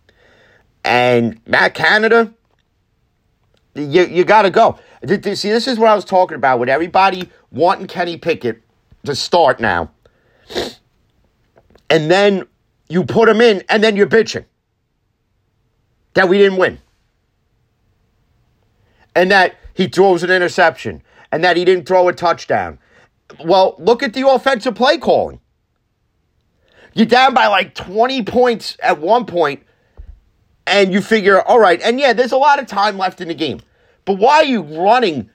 And 0.86 1.41
Matt 1.48 1.74
Canada, 1.74 2.31
you 3.74 4.05
you 4.05 4.24
got 4.24 4.43
to 4.43 4.51
go. 4.51 4.77
See, 5.07 5.50
this 5.50 5.67
is 5.67 5.79
what 5.79 5.89
I 5.89 5.95
was 5.95 6.05
talking 6.05 6.36
about 6.36 6.60
with 6.60 6.69
everybody 6.69 7.29
wanting 7.51 7.88
Kenny 7.88 8.17
Pickett 8.17 8.62
to 9.05 9.15
start 9.15 9.60
now. 9.60 9.91
And 11.89 12.12
then 12.12 12.43
you 12.89 13.03
put 13.03 13.27
him 13.27 13.41
in, 13.41 13.63
and 13.69 13.83
then 13.83 13.95
you're 13.95 14.07
bitching 14.07 14.45
that 16.13 16.29
we 16.29 16.38
didn't 16.38 16.57
win. 16.57 16.79
And 19.15 19.32
that 19.32 19.55
he 19.74 19.88
throws 19.88 20.24
an 20.24 20.32
interception, 20.32 21.01
and 21.32 21.43
that 21.43 21.58
he 21.58 21.65
didn't 21.65 21.88
throw 21.88 22.08
a 22.08 22.13
touchdown. 22.13 22.79
Well, 23.43 23.75
look 23.79 24.03
at 24.03 24.13
the 24.13 24.27
offensive 24.27 24.75
play 24.75 24.98
calling. 24.98 25.39
You're 26.93 27.08
down 27.08 27.34
by 27.34 27.48
like 27.48 27.74
20 27.74 28.24
points 28.24 28.77
at 28.82 29.00
one 29.00 29.25
point, 29.25 29.63
and 30.67 30.93
you 30.93 31.01
figure, 31.01 31.41
all 31.41 31.60
right, 31.60 31.82
and 31.82 32.00
yeah, 32.00 32.13
there's 32.13 32.32
a 32.32 32.38
lot 32.38 32.60
of 32.60 32.67
time 32.67 32.98
left 32.98 33.20
in 33.20 33.27
the 33.27 33.34
game. 33.34 33.62
But 34.05 34.17
why 34.17 34.38
are 34.38 34.46
you 34.46 34.62
running 34.62 35.29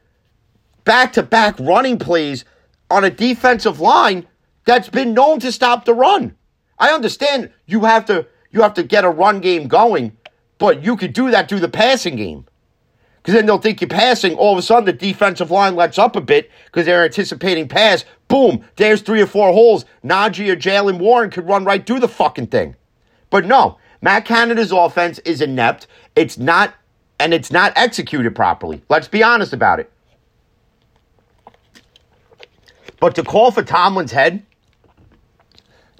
back 0.84 1.12
to 1.14 1.22
back 1.22 1.58
running 1.58 1.98
plays 1.98 2.44
on 2.90 3.04
a 3.04 3.10
defensive 3.10 3.80
line 3.80 4.26
that's 4.66 4.88
been 4.88 5.14
known 5.14 5.40
to 5.40 5.50
stop 5.50 5.84
the 5.84 5.94
run? 5.94 6.36
I 6.78 6.90
understand 6.90 7.50
you 7.66 7.84
have 7.84 8.04
to 8.06 8.26
you 8.50 8.62
have 8.62 8.74
to 8.74 8.82
get 8.82 9.04
a 9.04 9.10
run 9.10 9.40
game 9.40 9.68
going, 9.68 10.16
but 10.58 10.82
you 10.82 10.96
could 10.96 11.12
do 11.12 11.30
that 11.30 11.48
through 11.48 11.60
the 11.60 11.68
passing 11.68 12.16
game. 12.16 12.46
Because 13.18 13.34
then 13.34 13.46
they'll 13.46 13.58
think 13.58 13.80
you're 13.80 13.88
passing. 13.88 14.34
All 14.34 14.52
of 14.52 14.58
a 14.58 14.62
sudden, 14.62 14.84
the 14.84 14.92
defensive 14.92 15.50
line 15.50 15.76
lets 15.76 15.98
up 15.98 16.16
a 16.16 16.20
bit 16.20 16.50
because 16.66 16.86
they're 16.86 17.04
anticipating 17.04 17.68
pass. 17.68 18.04
Boom, 18.28 18.64
there's 18.76 19.02
three 19.02 19.20
or 19.20 19.26
four 19.26 19.52
holes. 19.52 19.84
Najee 20.04 20.50
or 20.50 20.56
Jaylen 20.56 20.98
Warren 20.98 21.30
could 21.30 21.46
run 21.46 21.64
right 21.64 21.84
through 21.84 22.00
the 22.00 22.08
fucking 22.08 22.46
thing. 22.46 22.76
But 23.30 23.44
no, 23.44 23.78
Matt 24.00 24.24
Canada's 24.24 24.72
offense 24.72 25.18
is 25.20 25.40
inept. 25.40 25.86
It's 26.16 26.38
not, 26.38 26.74
and 27.18 27.34
it's 27.34 27.50
not 27.50 27.72
executed 27.76 28.34
properly. 28.34 28.82
Let's 28.88 29.08
be 29.08 29.22
honest 29.22 29.52
about 29.52 29.80
it. 29.80 29.92
But 33.00 33.14
to 33.14 33.22
call 33.22 33.50
for 33.50 33.62
Tomlin's 33.62 34.12
head 34.12 34.44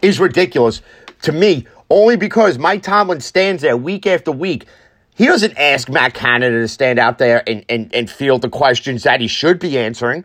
is 0.02 0.18
ridiculous 0.18 0.82
to 1.22 1.32
me, 1.32 1.66
only 1.90 2.16
because 2.16 2.58
Mike 2.58 2.82
Tomlin 2.82 3.20
stands 3.20 3.62
there 3.62 3.76
week 3.76 4.06
after 4.06 4.32
week. 4.32 4.66
He 5.18 5.26
doesn't 5.26 5.58
ask 5.58 5.88
Matt 5.88 6.14
Canada 6.14 6.60
to 6.60 6.68
stand 6.68 7.00
out 7.00 7.18
there 7.18 7.42
and, 7.44 7.64
and, 7.68 7.92
and 7.92 8.08
field 8.08 8.40
the 8.40 8.48
questions 8.48 9.02
that 9.02 9.20
he 9.20 9.26
should 9.26 9.58
be 9.58 9.76
answering. 9.76 10.25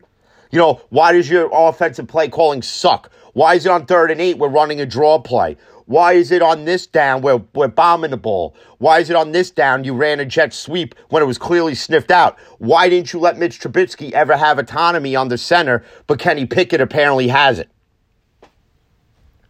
You 0.52 0.60
know, 0.60 0.82
why 0.90 1.14
does 1.14 1.28
your 1.28 1.50
offensive 1.52 2.08
play 2.08 2.30
calling 2.30 2.62
suck? 2.62 3.12
Why 3.34 3.56
is 3.56 3.66
it 3.66 3.72
on 3.72 3.88
third 3.88 4.12
and 4.12 4.22
eight 4.22 4.38
we're 4.38 4.50
running 4.50 4.80
a 4.80 4.86
draw 4.86 5.18
play? 5.18 5.58
Why 5.88 6.14
is 6.14 6.30
it 6.30 6.44
on 6.44 6.66
this 6.66 6.86
down 6.86 7.24
where 7.24 7.38
we're 7.56 7.70
bombing 7.70 8.12
the 8.12 8.18
ball? 8.18 8.56
Why 8.78 9.00
is 9.00 9.10
it 9.10 9.16
on 9.16 9.32
this 9.32 9.50
down 9.50 9.84
you 9.84 9.96
ran 9.96 10.20
a 10.20 10.26
jet 10.26 10.54
sweep 10.54 10.94
when 11.10 11.24
it 11.24 11.26
was 11.26 11.40
clearly 11.40 11.74
sniffed 11.74 12.12
out? 12.12 12.38
Why 12.60 12.88
didn't 12.88 13.14
you 13.14 13.20
let 13.20 13.40
Mitch 13.40 13.60
Trubisky 13.60 14.12
ever 14.12 14.38
have 14.38 14.60
autonomy 14.60 15.16
on 15.16 15.28
the 15.28 15.40
center, 15.40 15.84
but 16.06 16.20
Kenny 16.20 16.46
Pickett 16.46 16.82
apparently 16.82 17.30
has 17.30 17.58
it? 17.58 17.72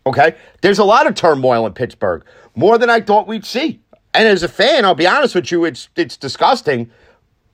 Okay? 0.06 0.36
There's 0.62 0.80
a 0.80 0.86
lot 0.86 1.06
of 1.06 1.16
turmoil 1.16 1.68
in 1.68 1.74
Pittsburgh, 1.74 2.24
more 2.56 2.78
than 2.78 2.90
I 2.90 3.02
thought 3.02 3.28
we'd 3.28 3.46
see. 3.46 3.83
And 4.14 4.28
as 4.28 4.44
a 4.44 4.48
fan, 4.48 4.86
I'll 4.86 4.96
be 4.96 5.08
honest 5.08 5.36
with 5.36 5.52
you, 5.52 5.66
it's 5.66 5.90
it's 5.96 6.18
disgusting. 6.18 6.92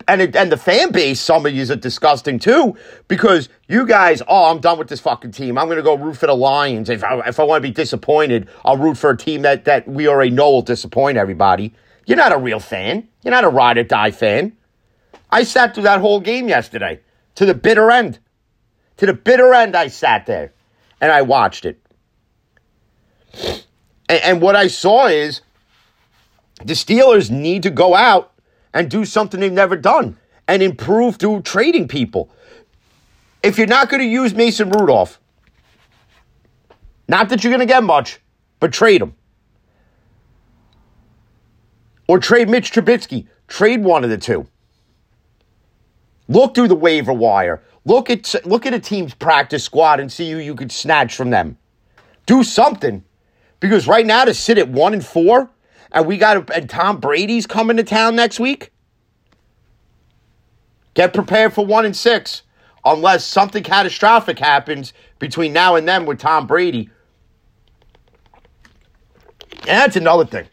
And 0.07 0.21
it, 0.21 0.35
and 0.35 0.51
the 0.51 0.57
fan 0.57 0.91
base, 0.91 1.19
some 1.19 1.45
of 1.45 1.53
you 1.53 1.71
are 1.71 1.75
disgusting 1.75 2.39
too, 2.39 2.75
because 3.07 3.47
you 3.67 3.85
guys, 3.85 4.23
oh, 4.27 4.49
I'm 4.49 4.59
done 4.59 4.79
with 4.79 4.87
this 4.87 4.99
fucking 4.99 5.31
team. 5.31 5.57
I'm 5.57 5.67
gonna 5.67 5.83
go 5.83 5.95
root 5.95 6.17
for 6.17 6.25
the 6.27 6.35
Lions. 6.35 6.89
If 6.89 7.03
I, 7.03 7.19
if 7.27 7.39
I 7.39 7.43
want 7.43 7.61
to 7.61 7.67
be 7.67 7.73
disappointed, 7.73 8.47
I'll 8.65 8.77
root 8.77 8.97
for 8.97 9.11
a 9.11 9.17
team 9.17 9.43
that 9.43 9.65
that 9.65 9.87
we 9.87 10.07
already 10.07 10.31
know 10.31 10.51
will 10.51 10.61
disappoint 10.61 11.17
everybody. 11.17 11.73
You're 12.05 12.17
not 12.17 12.31
a 12.31 12.37
real 12.37 12.59
fan. 12.59 13.07
You're 13.23 13.33
not 13.33 13.43
a 13.43 13.49
ride 13.49 13.77
or 13.77 13.83
die 13.83 14.11
fan. 14.11 14.57
I 15.31 15.43
sat 15.43 15.75
through 15.75 15.83
that 15.83 15.99
whole 15.99 16.19
game 16.19 16.47
yesterday 16.47 17.01
to 17.35 17.45
the 17.45 17.53
bitter 17.53 17.91
end. 17.91 18.19
To 18.97 19.05
the 19.05 19.13
bitter 19.13 19.53
end, 19.53 19.75
I 19.75 19.87
sat 19.87 20.25
there 20.25 20.53
and 20.99 21.11
I 21.11 21.21
watched 21.21 21.65
it. 21.65 21.79
And, 24.09 24.21
and 24.23 24.41
what 24.41 24.55
I 24.55 24.67
saw 24.67 25.05
is 25.05 25.41
the 26.59 26.73
Steelers 26.73 27.29
need 27.29 27.63
to 27.63 27.69
go 27.69 27.95
out 27.95 28.33
and 28.73 28.89
do 28.89 29.05
something 29.05 29.39
they've 29.39 29.51
never 29.51 29.75
done 29.75 30.17
and 30.47 30.61
improve 30.61 31.15
through 31.17 31.41
trading 31.41 31.87
people. 31.87 32.29
If 33.41 33.57
you're 33.57 33.67
not 33.67 33.89
going 33.89 34.01
to 34.01 34.07
use 34.07 34.33
Mason 34.33 34.69
Rudolph, 34.69 35.19
not 37.07 37.29
that 37.29 37.43
you're 37.43 37.51
going 37.51 37.65
to 37.65 37.71
get 37.71 37.83
much, 37.83 38.19
but 38.59 38.73
trade 38.73 39.01
him. 39.01 39.15
Or 42.07 42.19
trade 42.19 42.49
Mitch 42.49 42.71
Trubisky. 42.71 43.27
Trade 43.47 43.83
one 43.83 44.03
of 44.03 44.09
the 44.09 44.17
two. 44.17 44.47
Look 46.27 46.53
through 46.53 46.67
the 46.67 46.75
waiver 46.75 47.13
wire. 47.13 47.63
Look 47.85 48.09
at 48.09 48.35
look 48.45 48.65
at 48.65 48.73
a 48.73 48.79
team's 48.79 49.15
practice 49.15 49.63
squad 49.63 49.99
and 49.99 50.11
see 50.11 50.29
who 50.31 50.37
you 50.37 50.53
could 50.53 50.71
snatch 50.71 51.15
from 51.15 51.29
them. 51.31 51.57
Do 52.25 52.43
something. 52.43 53.03
Because 53.59 53.87
right 53.87 54.05
now 54.05 54.25
to 54.25 54.33
sit 54.33 54.57
at 54.57 54.69
one 54.69 54.93
and 54.93 55.05
four, 55.05 55.49
and 55.91 56.05
we 56.05 56.17
got 56.17 56.49
and 56.55 56.69
Tom 56.69 56.99
Brady's 56.99 57.47
coming 57.47 57.77
to 57.77 57.83
town 57.83 58.15
next 58.15 58.39
week. 58.39 58.71
Get 60.93 61.13
prepared 61.13 61.53
for 61.53 61.65
one 61.65 61.85
and 61.85 61.95
six, 61.95 62.43
unless 62.83 63.23
something 63.25 63.63
catastrophic 63.63 64.39
happens 64.39 64.93
between 65.19 65.53
now 65.53 65.75
and 65.75 65.87
then 65.87 66.05
with 66.05 66.19
Tom 66.19 66.47
Brady. 66.47 66.89
And 69.51 69.67
that's 69.67 69.95
another 69.95 70.25
thing. 70.25 70.47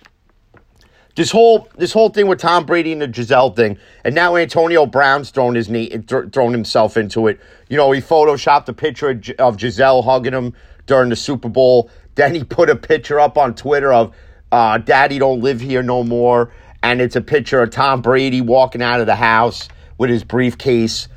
This 1.14 1.30
whole 1.30 1.68
this 1.78 1.92
whole 1.92 2.10
thing 2.10 2.26
with 2.26 2.38
Tom 2.38 2.66
Brady 2.66 2.92
and 2.92 3.00
the 3.00 3.08
Gisele 3.08 3.50
thing, 3.50 3.78
and 4.04 4.14
now 4.14 4.36
Antonio 4.36 4.84
Brown's 4.84 5.30
thrown 5.30 5.54
his 5.54 5.70
knee, 5.70 5.88
thrown 6.06 6.52
himself 6.52 6.98
into 6.98 7.26
it. 7.26 7.40
You 7.68 7.78
know, 7.78 7.90
he 7.92 8.02
photoshopped 8.02 8.68
a 8.68 8.74
picture 8.74 9.18
of 9.38 9.56
Gisele 9.56 10.02
hugging 10.02 10.34
him 10.34 10.52
during 10.84 11.08
the 11.08 11.16
Super 11.16 11.48
Bowl. 11.48 11.90
Then 12.16 12.34
he 12.34 12.44
put 12.44 12.68
a 12.68 12.76
picture 12.76 13.18
up 13.18 13.38
on 13.38 13.54
Twitter 13.54 13.92
of 13.92 14.14
uh, 14.52 14.78
Daddy 14.78 15.18
don't 15.18 15.40
live 15.40 15.60
here 15.60 15.82
no 15.82 16.02
more. 16.04 16.52
And 16.82 17.00
it's 17.00 17.16
a 17.16 17.20
picture 17.20 17.62
of 17.62 17.70
Tom 17.70 18.00
Brady 18.00 18.40
walking 18.40 18.82
out 18.82 19.00
of 19.00 19.06
the 19.06 19.16
house 19.16 19.68
with 19.98 20.10
his 20.10 20.22
briefcase. 20.22 21.08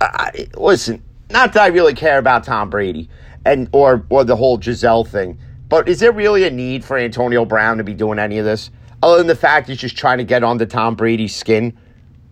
I, 0.00 0.48
listen, 0.54 1.02
not 1.30 1.52
that 1.54 1.62
I 1.62 1.66
really 1.68 1.94
care 1.94 2.18
about 2.18 2.44
Tom 2.44 2.68
Brady 2.68 3.08
and 3.44 3.68
or 3.72 4.04
or 4.10 4.24
the 4.24 4.36
whole 4.36 4.58
Gisele 4.58 5.04
thing, 5.04 5.38
but 5.68 5.88
is 5.88 6.00
there 6.00 6.12
really 6.12 6.44
a 6.44 6.50
need 6.50 6.84
for 6.84 6.98
Antonio 6.98 7.44
Brown 7.44 7.78
to 7.78 7.84
be 7.84 7.94
doing 7.94 8.18
any 8.18 8.38
of 8.38 8.44
this? 8.44 8.70
Other 9.02 9.18
than 9.18 9.26
the 9.26 9.36
fact 9.36 9.68
he's 9.68 9.78
just 9.78 9.96
trying 9.96 10.18
to 10.18 10.24
get 10.24 10.42
onto 10.44 10.66
Tom 10.66 10.94
Brady's 10.94 11.34
skin, 11.34 11.76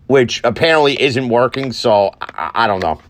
which 0.06 0.40
apparently 0.44 1.00
isn't 1.00 1.28
working. 1.28 1.72
So 1.72 2.10
I, 2.20 2.50
I 2.54 2.66
don't 2.66 2.80
know. 2.80 3.00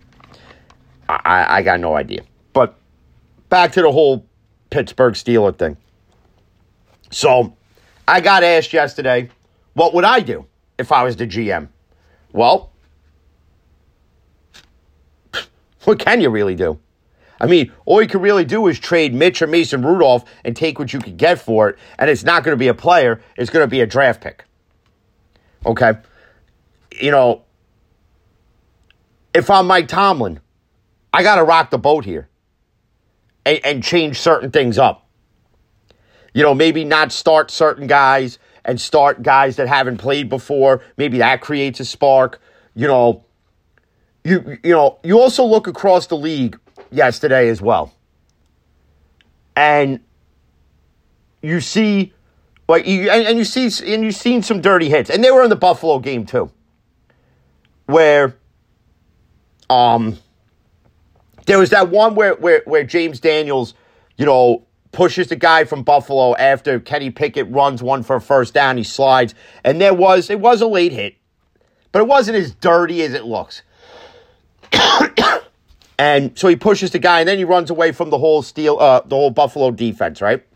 I, 1.08 1.58
I 1.58 1.62
got 1.62 1.80
no 1.80 1.96
idea. 1.96 2.22
But 2.52 2.78
back 3.49 3.72
to 3.72 3.82
the 3.82 3.90
whole 3.90 4.26
Pittsburgh 4.70 5.14
Steeler 5.14 5.56
thing. 5.56 5.76
So 7.12 7.54
I 8.09 8.21
got 8.21 8.42
asked 8.42 8.73
yesterday, 8.73 9.31
what 9.75 9.95
would 9.95 10.04
I 10.04 10.21
do 10.21 10.47
if 10.78 10.90
I 10.90 11.04
was 11.04 11.14
the 11.16 11.26
GM? 11.26 11.69
Well, 12.33 12.73
what 15.85 15.99
can 15.99 16.21
you 16.21 16.31
really 16.31 16.54
do? 16.54 16.81
I 17.38 17.47
mean, 17.47 17.73
all 17.85 18.00
you 18.00 18.09
can 18.09 18.21
really 18.21 18.45
do 18.45 18.66
is 18.69 18.78
trade 18.78 19.12
Mitch 19.12 19.42
or 19.42 19.47
Mason 19.47 19.85
Rudolph 19.85 20.25
and 20.45 20.57
take 20.57 20.78
what 20.78 20.92
you 20.92 21.00
could 21.00 21.16
get 21.16 21.40
for 21.40 21.69
it. 21.69 21.78
And 21.99 22.09
it's 22.09 22.25
not 22.25 22.45
going 22.45 22.52
to 22.52 22.59
be 22.59 22.69
a 22.69 22.75
player, 22.75 23.21
it's 23.37 23.50
going 23.50 23.64
to 23.64 23.71
be 23.71 23.81
a 23.81 23.87
draft 23.87 24.21
pick. 24.21 24.45
Okay? 25.66 25.95
You 27.00 27.11
know, 27.11 27.42
if 29.35 29.50
I'm 29.50 29.66
Mike 29.66 29.88
Tomlin, 29.88 30.40
I 31.12 31.23
got 31.23 31.37
to 31.37 31.45
rock 31.45 31.71
the 31.71 31.78
boat 31.78 32.04
here 32.04 32.28
and, 33.45 33.61
and 33.64 33.83
change 33.83 34.19
certain 34.19 34.50
things 34.50 34.78
up. 34.78 35.09
You 36.34 36.42
know, 36.42 36.54
maybe 36.54 36.84
not 36.84 37.12
start 37.12 37.50
certain 37.50 37.86
guys 37.86 38.38
and 38.64 38.80
start 38.80 39.22
guys 39.22 39.56
that 39.56 39.68
haven't 39.68 39.98
played 39.98 40.28
before. 40.28 40.82
Maybe 40.96 41.18
that 41.18 41.40
creates 41.40 41.80
a 41.80 41.84
spark. 41.84 42.40
You 42.74 42.86
know, 42.86 43.24
you 44.24 44.58
you 44.62 44.72
know, 44.72 44.98
you 45.02 45.20
also 45.20 45.44
look 45.44 45.66
across 45.66 46.06
the 46.06 46.16
league 46.16 46.58
yesterday 46.90 47.48
as 47.48 47.60
well. 47.60 47.92
And 49.56 50.00
you 51.42 51.60
see 51.60 52.12
like 52.68 52.86
you 52.86 53.10
and, 53.10 53.26
and 53.26 53.38
you 53.38 53.44
see 53.44 53.92
and 53.92 54.04
you've 54.04 54.14
seen 54.14 54.42
some 54.42 54.60
dirty 54.60 54.88
hits. 54.88 55.10
And 55.10 55.22
they 55.22 55.30
were 55.30 55.42
in 55.42 55.50
the 55.50 55.56
Buffalo 55.56 55.98
game 55.98 56.24
too. 56.24 56.50
Where 57.86 58.36
um 59.68 60.18
there 61.46 61.58
was 61.58 61.70
that 61.70 61.90
one 61.90 62.14
where 62.14 62.34
where 62.36 62.62
where 62.64 62.84
James 62.84 63.20
Daniels, 63.20 63.74
you 64.16 64.24
know, 64.24 64.64
pushes 64.92 65.28
the 65.28 65.37
guy 65.37 65.64
from 65.64 65.82
Buffalo 65.82 66.37
after 66.37 66.78
Kenny 66.78 67.11
Pickett 67.11 67.50
runs 67.50 67.82
one 67.82 68.02
for 68.02 68.16
a 68.16 68.20
first 68.20 68.54
down. 68.54 68.76
He 68.76 68.84
slides, 68.84 69.34
and 69.64 69.80
there 69.80 69.94
was 69.94 70.30
it 70.30 70.38
was 70.38 70.61
a 70.61 70.66
late 70.66 70.92
hit, 70.92 71.16
but 71.90 72.00
it 72.00 72.06
wasn't 72.06 72.37
as 72.37 72.54
dirty 72.54 73.02
as 73.02 73.14
it 73.14 73.25
looks. 73.25 73.62
and 75.99 76.38
so 76.38 76.49
he 76.49 76.56
pushes 76.56 76.90
the 76.90 76.99
guy, 76.99 77.20
and 77.20 77.28
then 77.28 77.38
he 77.38 77.44
runs 77.44 77.70
away 77.70 77.92
from 77.92 78.11
the 78.11 78.18
whole 78.18 78.42
steel, 78.42 78.78
uh, 78.78 79.00
the 79.00 79.16
whole 79.16 79.30
Buffalo 79.30 79.70
defense, 79.70 80.20
right? 80.20 80.46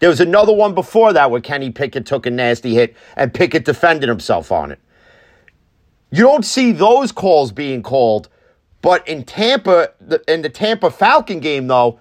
There 0.00 0.08
was 0.08 0.20
another 0.20 0.52
one 0.52 0.74
before 0.74 1.12
that 1.12 1.30
where 1.30 1.40
Kenny 1.40 1.70
Pickett 1.70 2.04
took 2.04 2.26
a 2.26 2.30
nasty 2.30 2.74
hit, 2.74 2.96
and 3.16 3.32
Pickett 3.32 3.64
defended 3.64 4.08
himself 4.08 4.52
on 4.52 4.72
it. 4.72 4.80
You 6.10 6.24
don't 6.24 6.44
see 6.44 6.72
those 6.72 7.10
calls 7.10 7.52
being 7.52 7.82
called, 7.82 8.28
but 8.82 9.06
in 9.08 9.24
Tampa, 9.24 9.92
in 10.28 10.42
the 10.42 10.50
Tampa 10.50 10.90
Falcon 10.90 11.40
game, 11.40 11.68
though, 11.68 12.00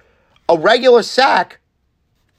a 0.49 0.57
regular 0.57 1.03
sack 1.03 1.59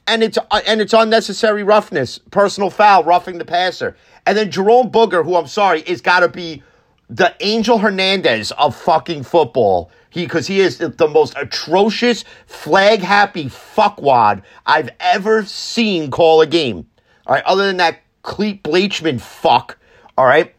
and 0.07 0.23
it's 0.23 0.39
uh, 0.39 0.61
and 0.67 0.81
it's 0.81 0.93
unnecessary 0.93 1.63
roughness, 1.63 2.19
personal 2.31 2.71
foul, 2.71 3.05
roughing 3.05 3.39
the 3.39 3.45
passer. 3.45 3.97
And 4.27 4.37
then 4.37 4.51
Jerome 4.51 4.91
Boger, 4.91 5.23
who 5.23 5.37
I'm 5.37 5.47
sorry, 5.47 5.81
is 5.83 6.01
got 6.01 6.21
to 6.21 6.29
be 6.29 6.63
the 7.09 7.35
Angel 7.41 7.79
Hernandez 7.79 8.53
of 8.53 8.77
fucking 8.77 9.23
football. 9.23 9.91
He 10.11 10.25
because 10.25 10.47
he 10.47 10.61
is 10.61 10.79
the 10.79 11.09
most 11.09 11.35
atrocious, 11.37 12.25
flag 12.47 13.01
happy 13.01 13.47
fuckwad 13.47 14.43
I've 14.65 14.91
ever 15.01 15.45
seen 15.45 16.11
call 16.11 16.41
a 16.41 16.47
game. 16.47 16.87
All 17.27 17.35
right, 17.35 17.45
other 17.45 17.67
than 17.67 17.79
that 17.79 18.01
Clete 18.23 18.63
Blakeman 18.63 19.19
fuck. 19.19 19.79
All 20.17 20.25
right, 20.25 20.55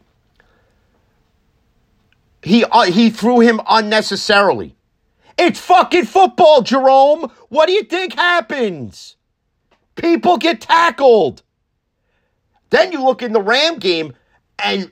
he 2.42 2.64
uh, 2.64 2.82
he 2.82 3.10
threw 3.10 3.40
him 3.40 3.60
unnecessarily. 3.68 4.75
It's 5.38 5.60
fucking 5.60 6.06
football, 6.06 6.62
Jerome. 6.62 7.30
What 7.48 7.66
do 7.66 7.72
you 7.72 7.82
think 7.82 8.14
happens? 8.14 9.16
People 9.94 10.38
get 10.38 10.60
tackled. 10.60 11.42
Then 12.70 12.92
you 12.92 13.02
look 13.02 13.22
in 13.22 13.32
the 13.32 13.42
Ram 13.42 13.78
game, 13.78 14.14
and 14.58 14.90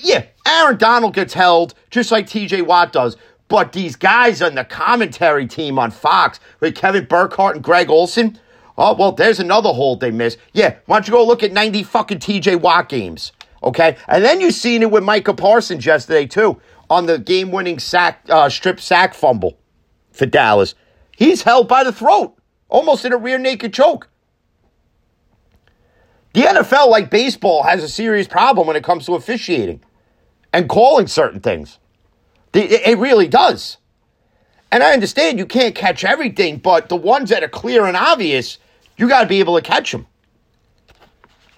yeah, 0.00 0.26
Aaron 0.46 0.76
Donald 0.76 1.14
gets 1.14 1.34
held 1.34 1.74
just 1.90 2.10
like 2.10 2.26
TJ 2.26 2.66
Watt 2.66 2.92
does. 2.92 3.16
But 3.48 3.72
these 3.72 3.96
guys 3.96 4.40
on 4.40 4.54
the 4.54 4.64
commentary 4.64 5.46
team 5.46 5.78
on 5.78 5.90
Fox 5.90 6.40
with 6.60 6.74
Kevin 6.74 7.04
Burkhardt 7.04 7.56
and 7.56 7.64
Greg 7.64 7.90
Olsen, 7.90 8.38
oh, 8.78 8.94
well, 8.94 9.12
there's 9.12 9.40
another 9.40 9.70
hold 9.70 10.00
they 10.00 10.10
missed. 10.10 10.38
Yeah, 10.52 10.76
why 10.86 10.96
don't 10.96 11.06
you 11.06 11.12
go 11.12 11.24
look 11.24 11.42
at 11.42 11.52
90 11.52 11.82
fucking 11.82 12.18
TJ 12.18 12.60
Watt 12.60 12.88
games? 12.88 13.32
Okay? 13.62 13.96
And 14.08 14.24
then 14.24 14.40
you've 14.40 14.54
seen 14.54 14.82
it 14.82 14.90
with 14.90 15.04
Micah 15.04 15.34
Parsons 15.34 15.84
yesterday, 15.84 16.26
too, 16.26 16.60
on 16.92 17.06
the 17.06 17.18
game 17.18 17.50
winning 17.50 17.78
sack, 17.78 18.20
uh, 18.28 18.50
strip 18.50 18.78
sack 18.78 19.14
fumble 19.14 19.58
for 20.12 20.26
Dallas. 20.26 20.74
He's 21.16 21.42
held 21.42 21.66
by 21.66 21.84
the 21.84 21.92
throat, 21.92 22.36
almost 22.68 23.06
in 23.06 23.14
a 23.14 23.16
rear 23.16 23.38
naked 23.38 23.72
choke. 23.72 24.10
The 26.34 26.42
NFL, 26.42 26.90
like 26.90 27.10
baseball, 27.10 27.62
has 27.62 27.82
a 27.82 27.88
serious 27.88 28.28
problem 28.28 28.66
when 28.66 28.76
it 28.76 28.84
comes 28.84 29.06
to 29.06 29.14
officiating 29.14 29.80
and 30.52 30.68
calling 30.68 31.06
certain 31.06 31.40
things. 31.40 31.78
It 32.52 32.98
really 32.98 33.28
does. 33.28 33.78
And 34.70 34.82
I 34.82 34.92
understand 34.92 35.38
you 35.38 35.46
can't 35.46 35.74
catch 35.74 36.04
everything, 36.04 36.58
but 36.58 36.90
the 36.90 36.96
ones 36.96 37.30
that 37.30 37.42
are 37.42 37.48
clear 37.48 37.86
and 37.86 37.96
obvious, 37.96 38.58
you 38.98 39.08
got 39.08 39.22
to 39.22 39.26
be 39.26 39.40
able 39.40 39.56
to 39.56 39.62
catch 39.62 39.92
them. 39.92 40.06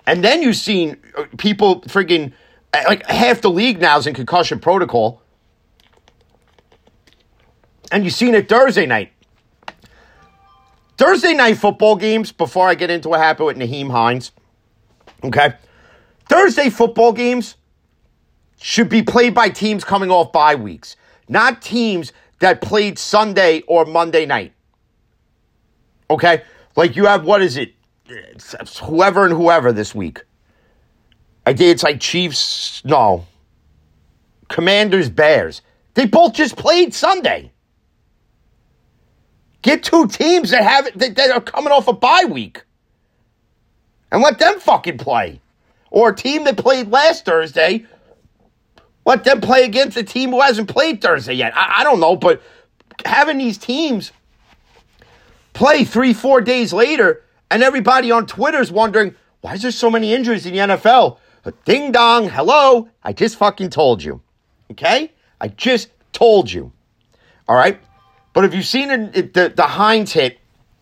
And 0.06 0.22
then 0.22 0.42
you've 0.42 0.56
seen 0.56 0.96
uh, 1.16 1.24
people 1.38 1.80
friggin' 1.82 2.32
uh, 2.74 2.82
like 2.86 3.06
half 3.06 3.40
the 3.40 3.50
league 3.50 3.80
now 3.80 3.98
is 3.98 4.06
in 4.06 4.14
concussion 4.14 4.58
protocol. 4.58 5.22
And 7.90 8.04
you've 8.04 8.14
seen 8.14 8.34
it 8.34 8.48
Thursday 8.48 8.86
night. 8.86 9.12
Thursday 10.96 11.34
night 11.34 11.58
football 11.58 11.96
games, 11.96 12.32
before 12.32 12.68
I 12.68 12.74
get 12.74 12.90
into 12.90 13.08
what 13.08 13.20
happened 13.20 13.46
with 13.46 13.56
Nyheim 13.56 13.90
Hines, 13.90 14.32
okay? 15.24 15.54
Thursday 16.26 16.70
football 16.70 17.12
games 17.12 17.56
should 18.60 18.88
be 18.88 19.02
played 19.02 19.34
by 19.34 19.48
teams 19.48 19.84
coming 19.84 20.10
off 20.10 20.32
bye 20.32 20.54
weeks, 20.54 20.96
not 21.28 21.60
teams 21.60 22.12
that 22.38 22.60
played 22.60 22.98
Sunday 22.98 23.62
or 23.62 23.84
Monday 23.84 24.24
night. 24.24 24.52
Okay? 26.10 26.42
Like 26.76 26.96
you 26.96 27.06
have, 27.06 27.24
what 27.24 27.42
is 27.42 27.56
it? 27.56 27.74
It's 28.06 28.78
whoever 28.78 29.24
and 29.24 29.34
whoever 29.34 29.72
this 29.72 29.94
week. 29.94 30.22
I 31.46 31.52
did, 31.52 31.70
it's 31.70 31.82
like 31.82 32.00
Chiefs, 32.00 32.84
no. 32.84 33.26
Commanders, 34.48 35.10
Bears. 35.10 35.62
They 35.94 36.06
both 36.06 36.34
just 36.34 36.56
played 36.56 36.94
Sunday. 36.94 37.52
Get 39.64 39.82
two 39.82 40.06
teams 40.08 40.50
that 40.50 40.62
have 40.62 40.98
that, 40.98 41.16
that 41.16 41.30
are 41.30 41.40
coming 41.40 41.72
off 41.72 41.88
a 41.88 41.94
bye 41.94 42.26
week. 42.28 42.62
And 44.12 44.22
let 44.22 44.38
them 44.38 44.60
fucking 44.60 44.98
play. 44.98 45.40
Or 45.90 46.10
a 46.10 46.14
team 46.14 46.44
that 46.44 46.58
played 46.58 46.90
last 46.90 47.24
Thursday, 47.24 47.86
let 49.06 49.24
them 49.24 49.40
play 49.40 49.64
against 49.64 49.96
a 49.96 50.02
team 50.02 50.30
who 50.30 50.42
hasn't 50.42 50.68
played 50.68 51.00
Thursday 51.00 51.32
yet. 51.32 51.56
I, 51.56 51.76
I 51.78 51.84
don't 51.84 51.98
know, 51.98 52.14
but 52.14 52.42
having 53.06 53.38
these 53.38 53.56
teams 53.56 54.12
play 55.54 55.84
three, 55.84 56.12
four 56.12 56.42
days 56.42 56.74
later, 56.74 57.22
and 57.50 57.62
everybody 57.62 58.10
on 58.10 58.26
Twitter 58.26 58.60
is 58.60 58.70
wondering, 58.70 59.14
why 59.40 59.54
is 59.54 59.62
there 59.62 59.70
so 59.70 59.90
many 59.90 60.12
injuries 60.12 60.44
in 60.44 60.52
the 60.52 60.58
NFL? 60.58 61.16
Ding 61.64 61.90
dong, 61.90 62.28
hello. 62.28 62.90
I 63.02 63.14
just 63.14 63.36
fucking 63.36 63.70
told 63.70 64.02
you. 64.02 64.20
Okay? 64.72 65.10
I 65.40 65.48
just 65.48 65.88
told 66.12 66.52
you. 66.52 66.70
All 67.48 67.56
right? 67.56 67.80
But 68.34 68.44
if 68.44 68.54
you've 68.54 68.66
seen 68.66 68.88
the, 68.88 69.52
the 69.56 69.62
Hines 69.62 70.12
hit 70.12 70.38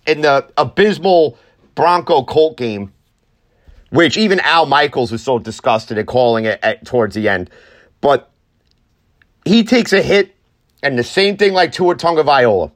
in 0.07 0.23
the 0.23 0.49
abysmal 0.57 1.39
Bronco 1.77 2.25
Colt 2.25 2.57
game, 2.57 2.93
which 3.91 4.17
even 4.17 4.41
Al 4.41 4.67
Michaels 4.67 5.13
was 5.13 5.23
so 5.23 5.39
disgusted 5.39 5.99
at 5.99 6.07
calling 6.07 6.47
it 6.47 6.59
at, 6.63 6.85
towards 6.85 7.15
the 7.15 7.29
end. 7.29 7.51
But 8.01 8.31
he 9.45 9.65
takes 9.65 9.93
a 9.93 10.03
hit, 10.03 10.35
and 10.83 10.99
the 10.99 11.05
same 11.05 11.37
thing 11.37 11.53
like 11.53 11.73
Tua 11.73 11.95
Tagovailoa, 11.95 12.73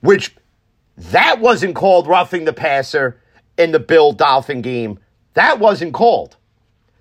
which 0.00 0.34
that 0.96 1.40
wasn't 1.40 1.74
called 1.74 2.06
roughing 2.06 2.44
the 2.44 2.52
passer 2.52 3.20
in 3.58 3.72
the 3.72 3.80
Bill 3.80 4.12
Dolphin 4.12 4.62
game. 4.62 5.00
That 5.34 5.58
wasn't 5.58 5.92
called. 5.92 6.36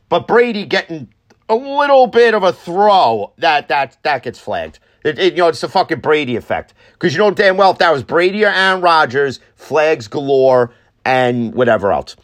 But 0.10 0.28
Brady 0.28 0.66
getting 0.66 1.14
a 1.48 1.56
little 1.56 2.08
bit 2.08 2.34
of 2.34 2.44
a 2.44 2.52
throw 2.52 3.32
that 3.38 3.68
that 3.68 3.98
that 4.04 4.24
gets 4.24 4.40
flagged. 4.40 4.80
It, 5.06 5.20
it, 5.20 5.34
you 5.34 5.40
know, 5.40 5.48
it's 5.50 5.62
the 5.62 5.70
fucking 5.70 6.00
Brady 6.00 6.36
effect. 6.36 6.74
Because 6.94 7.14
you 7.14 7.20
know 7.20 7.30
damn 7.30 7.58
well 7.58 7.72
if 7.72 7.78
that 7.78 7.94
was 7.94 8.04
Brady 8.04 8.44
or 8.44 8.50
Aaron 8.50 8.82
Rodgers, 8.82 9.40
flags 9.56 10.08
galore 10.08 10.74
and 11.06 11.54
whatever 11.54 11.94
else. 11.94 12.16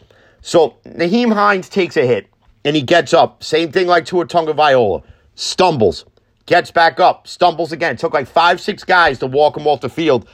So 0.41 0.77
Nyheim 0.85 1.31
Hines 1.31 1.69
takes 1.69 1.95
a 1.95 2.05
hit 2.05 2.27
and 2.65 2.75
he 2.75 2.81
gets 2.81 3.13
up. 3.13 3.43
Same 3.43 3.71
thing 3.71 3.85
like 3.85 4.05
Tua 4.05 4.25
Tagovailoa. 4.25 5.03
Stumbles. 5.35 6.05
Gets 6.47 6.71
back 6.71 6.99
up. 6.99 7.27
Stumbles 7.27 7.71
again. 7.71 7.93
It 7.93 7.99
took 7.99 8.15
like 8.15 8.27
five, 8.27 8.59
six 8.59 8.83
guys 8.83 9.19
to 9.19 9.27
walk 9.27 9.55
him 9.55 9.67
off 9.67 9.81
the 9.81 9.89
field. 9.89 10.27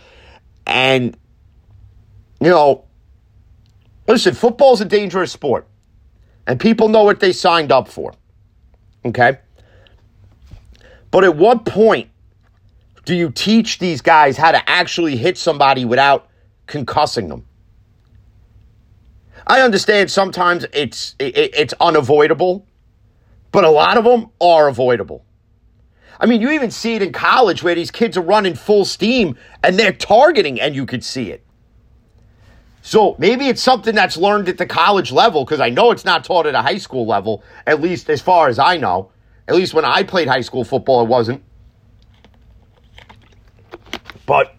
And, 0.65 1.17
you 2.39 2.49
know, 2.49 2.86
listen, 4.07 4.33
football's 4.33 4.79
a 4.79 4.86
dangerous 4.86 5.33
sport. 5.33 5.67
And 6.47 6.62
people 6.62 6.88
know 6.88 7.03
what 7.03 7.19
they 7.19 7.33
signed 7.33 7.73
up 7.73 7.89
for. 7.89 8.13
Okay? 9.03 9.39
But 11.12 11.25
at 11.25 11.36
what 11.36 11.65
point 11.65 12.10
do 13.07 13.15
you 13.15 13.31
teach 13.31 13.79
these 13.79 14.01
guys 14.01 14.35
how 14.35 14.51
to 14.51 14.69
actually 14.69 15.15
hit 15.15 15.37
somebody 15.37 15.85
without 15.85 16.27
concussing 16.67 17.29
them? 17.29 17.45
I 19.47 19.61
understand 19.61 20.11
sometimes 20.11 20.65
it's 20.73 21.15
it, 21.17 21.37
it's 21.55 21.73
unavoidable, 21.79 22.67
but 23.53 23.63
a 23.63 23.69
lot 23.69 23.97
of 23.97 24.03
them 24.03 24.29
are 24.41 24.67
avoidable. 24.67 25.23
I 26.19 26.25
mean, 26.25 26.41
you 26.41 26.51
even 26.51 26.69
see 26.69 26.95
it 26.95 27.01
in 27.01 27.13
college 27.13 27.63
where 27.63 27.75
these 27.75 27.91
kids 27.91 28.17
are 28.17 28.21
running 28.21 28.55
full 28.55 28.83
steam 28.83 29.37
and 29.63 29.79
they're 29.79 29.93
targeting, 29.93 30.59
and 30.59 30.75
you 30.75 30.85
could 30.85 31.03
see 31.03 31.31
it. 31.31 31.45
So 32.81 33.15
maybe 33.19 33.47
it's 33.47 33.63
something 33.63 33.95
that's 33.95 34.17
learned 34.17 34.49
at 34.49 34.57
the 34.57 34.65
college 34.65 35.13
level 35.13 35.45
because 35.45 35.61
I 35.61 35.69
know 35.69 35.91
it's 35.91 36.03
not 36.03 36.25
taught 36.25 36.45
at 36.45 36.55
a 36.55 36.61
high 36.61 36.77
school 36.77 37.07
level, 37.07 37.41
at 37.65 37.79
least 37.79 38.09
as 38.09 38.21
far 38.21 38.49
as 38.49 38.59
I 38.59 38.75
know. 38.75 39.11
At 39.47 39.55
least 39.55 39.73
when 39.73 39.85
I 39.85 40.03
played 40.03 40.27
high 40.27 40.41
school 40.41 40.65
football, 40.65 41.03
it 41.03 41.07
wasn't. 41.07 41.41
But 44.27 44.53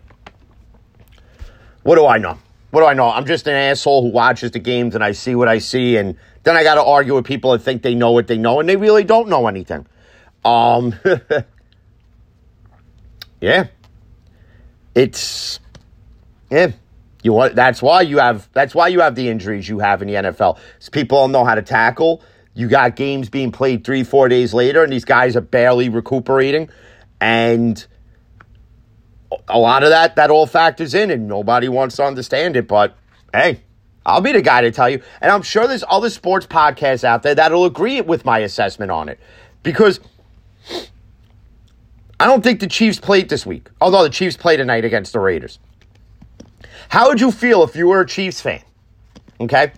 what 1.85 1.95
do 1.95 2.07
I 2.07 2.19
know? 2.19 2.37
What 2.71 2.81
do 2.81 2.87
I 2.87 2.95
know? 2.95 3.09
I'm 3.09 3.25
just 3.25 3.47
an 3.47 3.55
asshole 3.55 4.03
who 4.03 4.09
watches 4.09 4.51
the 4.51 4.59
games 4.59 4.97
and 4.97 5.05
I 5.05 5.13
see 5.13 5.37
what 5.37 5.47
I 5.47 5.59
see, 5.59 5.97
and 5.97 6.17
then 6.43 6.57
I 6.57 6.65
got 6.65 6.75
to 6.75 6.85
argue 6.85 7.15
with 7.15 7.25
people 7.25 7.53
that 7.53 7.61
think 7.61 7.83
they 7.83 7.95
know 7.95 8.11
what 8.11 8.27
they 8.27 8.37
know, 8.37 8.59
and 8.59 8.69
they 8.69 8.77
really 8.77 9.05
don't 9.05 9.29
know 9.29 9.47
anything. 9.47 9.87
Um, 10.45 10.95
yeah, 13.41 13.69
it's 14.95 15.61
yeah. 16.51 16.73
You 17.23 17.33
want 17.33 17.55
that's 17.55 17.83
why 17.83 18.03
you 18.03 18.19
have 18.19 18.49
that's 18.53 18.75
why 18.75 18.89
you 18.89 19.01
have 19.01 19.15
the 19.15 19.29
injuries 19.29 19.69
you 19.69 19.81
have 19.81 20.03
in 20.03 20.09
the 20.09 20.15
NFL. 20.15 20.59
People 20.93 21.19
don't 21.19 21.33
know 21.33 21.45
how 21.45 21.55
to 21.55 21.63
tackle. 21.63 22.23
You 22.55 22.69
got 22.69 22.97
games 22.97 23.29
being 23.29 23.53
played 23.53 23.85
three, 23.85 24.03
four 24.03 24.29
days 24.29 24.53
later, 24.53 24.83
and 24.83 24.93
these 24.93 25.05
guys 25.05 25.37
are 25.37 25.43
barely 25.43 25.89
recuperating, 25.89 26.71
and 27.21 27.87
a 29.49 29.59
lot 29.59 29.83
of 29.83 29.91
that 29.91 30.17
that 30.17 30.31
all 30.31 30.47
factors 30.47 30.95
in, 30.95 31.11
and 31.11 31.29
nobody 31.29 31.69
wants 31.69 31.97
to 31.97 32.05
understand 32.05 32.57
it. 32.57 32.67
But 32.67 32.97
hey, 33.33 33.61
I'll 34.07 34.21
be 34.21 34.33
the 34.33 34.43
guy 34.43 34.63
to 34.63 34.71
tell 34.71 34.89
you, 34.89 35.03
and 35.21 35.31
I'm 35.31 35.43
sure 35.43 35.67
there's 35.67 35.85
other 35.89 36.11
sports 36.11 36.47
podcasts 36.47 37.05
out 37.05 37.23
there 37.23 37.35
that'll 37.35 37.65
agree 37.65 38.01
with 38.01 38.25
my 38.25 38.39
assessment 38.39 38.91
on 38.91 39.09
it, 39.09 39.21
because 39.63 40.01
I 42.21 42.27
don't 42.27 42.43
think 42.43 42.61
the 42.61 42.67
Chiefs 42.67 42.99
played 42.99 43.29
this 43.29 43.45
week. 43.45 43.69
Although 43.81 44.03
the 44.03 44.11
Chiefs 44.11 44.37
play 44.37 44.57
tonight 44.57 44.85
against 44.85 45.13
the 45.13 45.21
Raiders. 45.21 45.59
How 46.89 47.09
would 47.09 47.21
you 47.21 47.31
feel 47.31 47.63
if 47.65 47.77
you 47.77 47.89
were 47.89 48.01
a 48.01 48.07
Chiefs 48.07 48.41
fan? 48.41 48.63
Okay, 49.41 49.73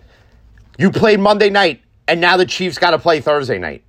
you 0.79 0.91
played 0.91 1.19
Monday 1.19 1.49
night, 1.49 1.81
and 2.07 2.21
now 2.21 2.37
the 2.37 2.45
Chiefs 2.45 2.77
got 2.77 2.91
to 2.91 2.99
play 2.99 3.19
Thursday 3.19 3.59
night. 3.59 3.83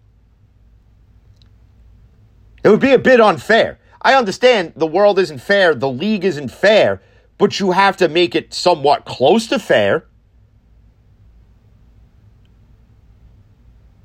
It 2.64 2.68
would 2.68 2.80
be 2.80 2.92
a 2.92 2.98
bit 2.98 3.20
unfair. 3.20 3.78
I 4.02 4.14
understand 4.14 4.72
the 4.76 4.86
world 4.86 5.18
isn't 5.18 5.38
fair, 5.38 5.74
the 5.74 5.88
league 5.88 6.24
isn't 6.24 6.48
fair, 6.48 7.00
but 7.38 7.60
you 7.60 7.70
have 7.70 7.96
to 7.98 8.08
make 8.08 8.34
it 8.34 8.52
somewhat 8.52 9.04
close 9.04 9.46
to 9.46 9.58
fair. 9.58 10.06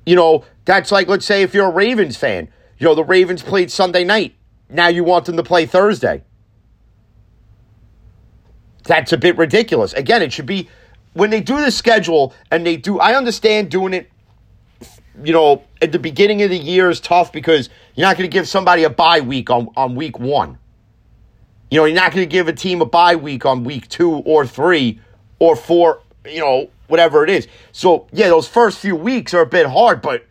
You 0.06 0.16
know, 0.16 0.46
that's 0.66 0.92
like, 0.92 1.08
let's 1.08 1.26
say, 1.26 1.42
if 1.42 1.54
you're 1.54 1.68
a 1.68 1.74
Ravens 1.74 2.16
fan, 2.16 2.50
you 2.78 2.86
know, 2.86 2.96
the 2.96 3.04
Ravens 3.04 3.42
played 3.42 3.72
Sunday 3.72 4.04
night. 4.04 4.36
Now 4.70 4.88
you 4.88 5.04
want 5.04 5.26
them 5.26 5.36
to 5.38 5.44
play 5.44 5.66
Thursday. 5.66 6.24
That's 8.84 9.12
a 9.12 9.18
bit 9.18 9.38
ridiculous. 9.38 9.94
Again, 9.94 10.22
it 10.22 10.32
should 10.32 10.46
be 10.46 10.70
when 11.14 11.30
they 11.32 11.42
do 11.42 11.60
the 11.60 11.72
schedule 11.72 12.34
and 12.52 12.66
they 12.66 12.78
do, 12.78 13.00
I 13.00 13.16
understand 13.16 13.72
doing 13.72 13.94
it 13.94 14.10
you 15.24 15.34
know, 15.34 15.64
at 15.82 15.92
the 15.92 16.00
beginning 16.00 16.42
of 16.44 16.50
the 16.50 16.58
year 16.58 16.90
is 16.90 17.00
tough 17.00 17.32
because 17.32 17.70
you're 17.96 18.08
not 18.08 18.18
going 18.18 18.30
to 18.30 18.34
give 18.34 18.48
somebody 18.48 18.84
a 18.84 18.90
bye 18.90 19.22
week 19.22 19.50
on, 19.50 19.70
on 19.76 19.96
week 19.96 20.20
one. 20.20 20.58
You 21.70 21.80
know, 21.80 21.86
you're 21.86 21.96
not 21.96 22.12
going 22.12 22.26
to 22.26 22.32
give 22.32 22.48
a 22.48 22.54
team 22.54 22.82
a 22.82 22.86
bye 22.86 23.16
week 23.16 23.46
on 23.46 23.64
week 23.64 23.90
two 23.90 24.12
or 24.12 24.46
three 24.46 25.00
or 25.40 25.56
four, 25.56 26.02
you 26.26 26.40
know, 26.40 26.70
whatever 26.88 27.24
it 27.24 27.30
is. 27.30 27.48
So, 27.72 28.08
yeah, 28.12 28.30
those 28.30 28.48
first 28.48 28.80
few 28.80 28.96
weeks 28.96 29.34
are 29.34 29.42
a 29.42 29.48
bit 29.48 29.68
hard, 29.68 30.02
but 30.02 30.26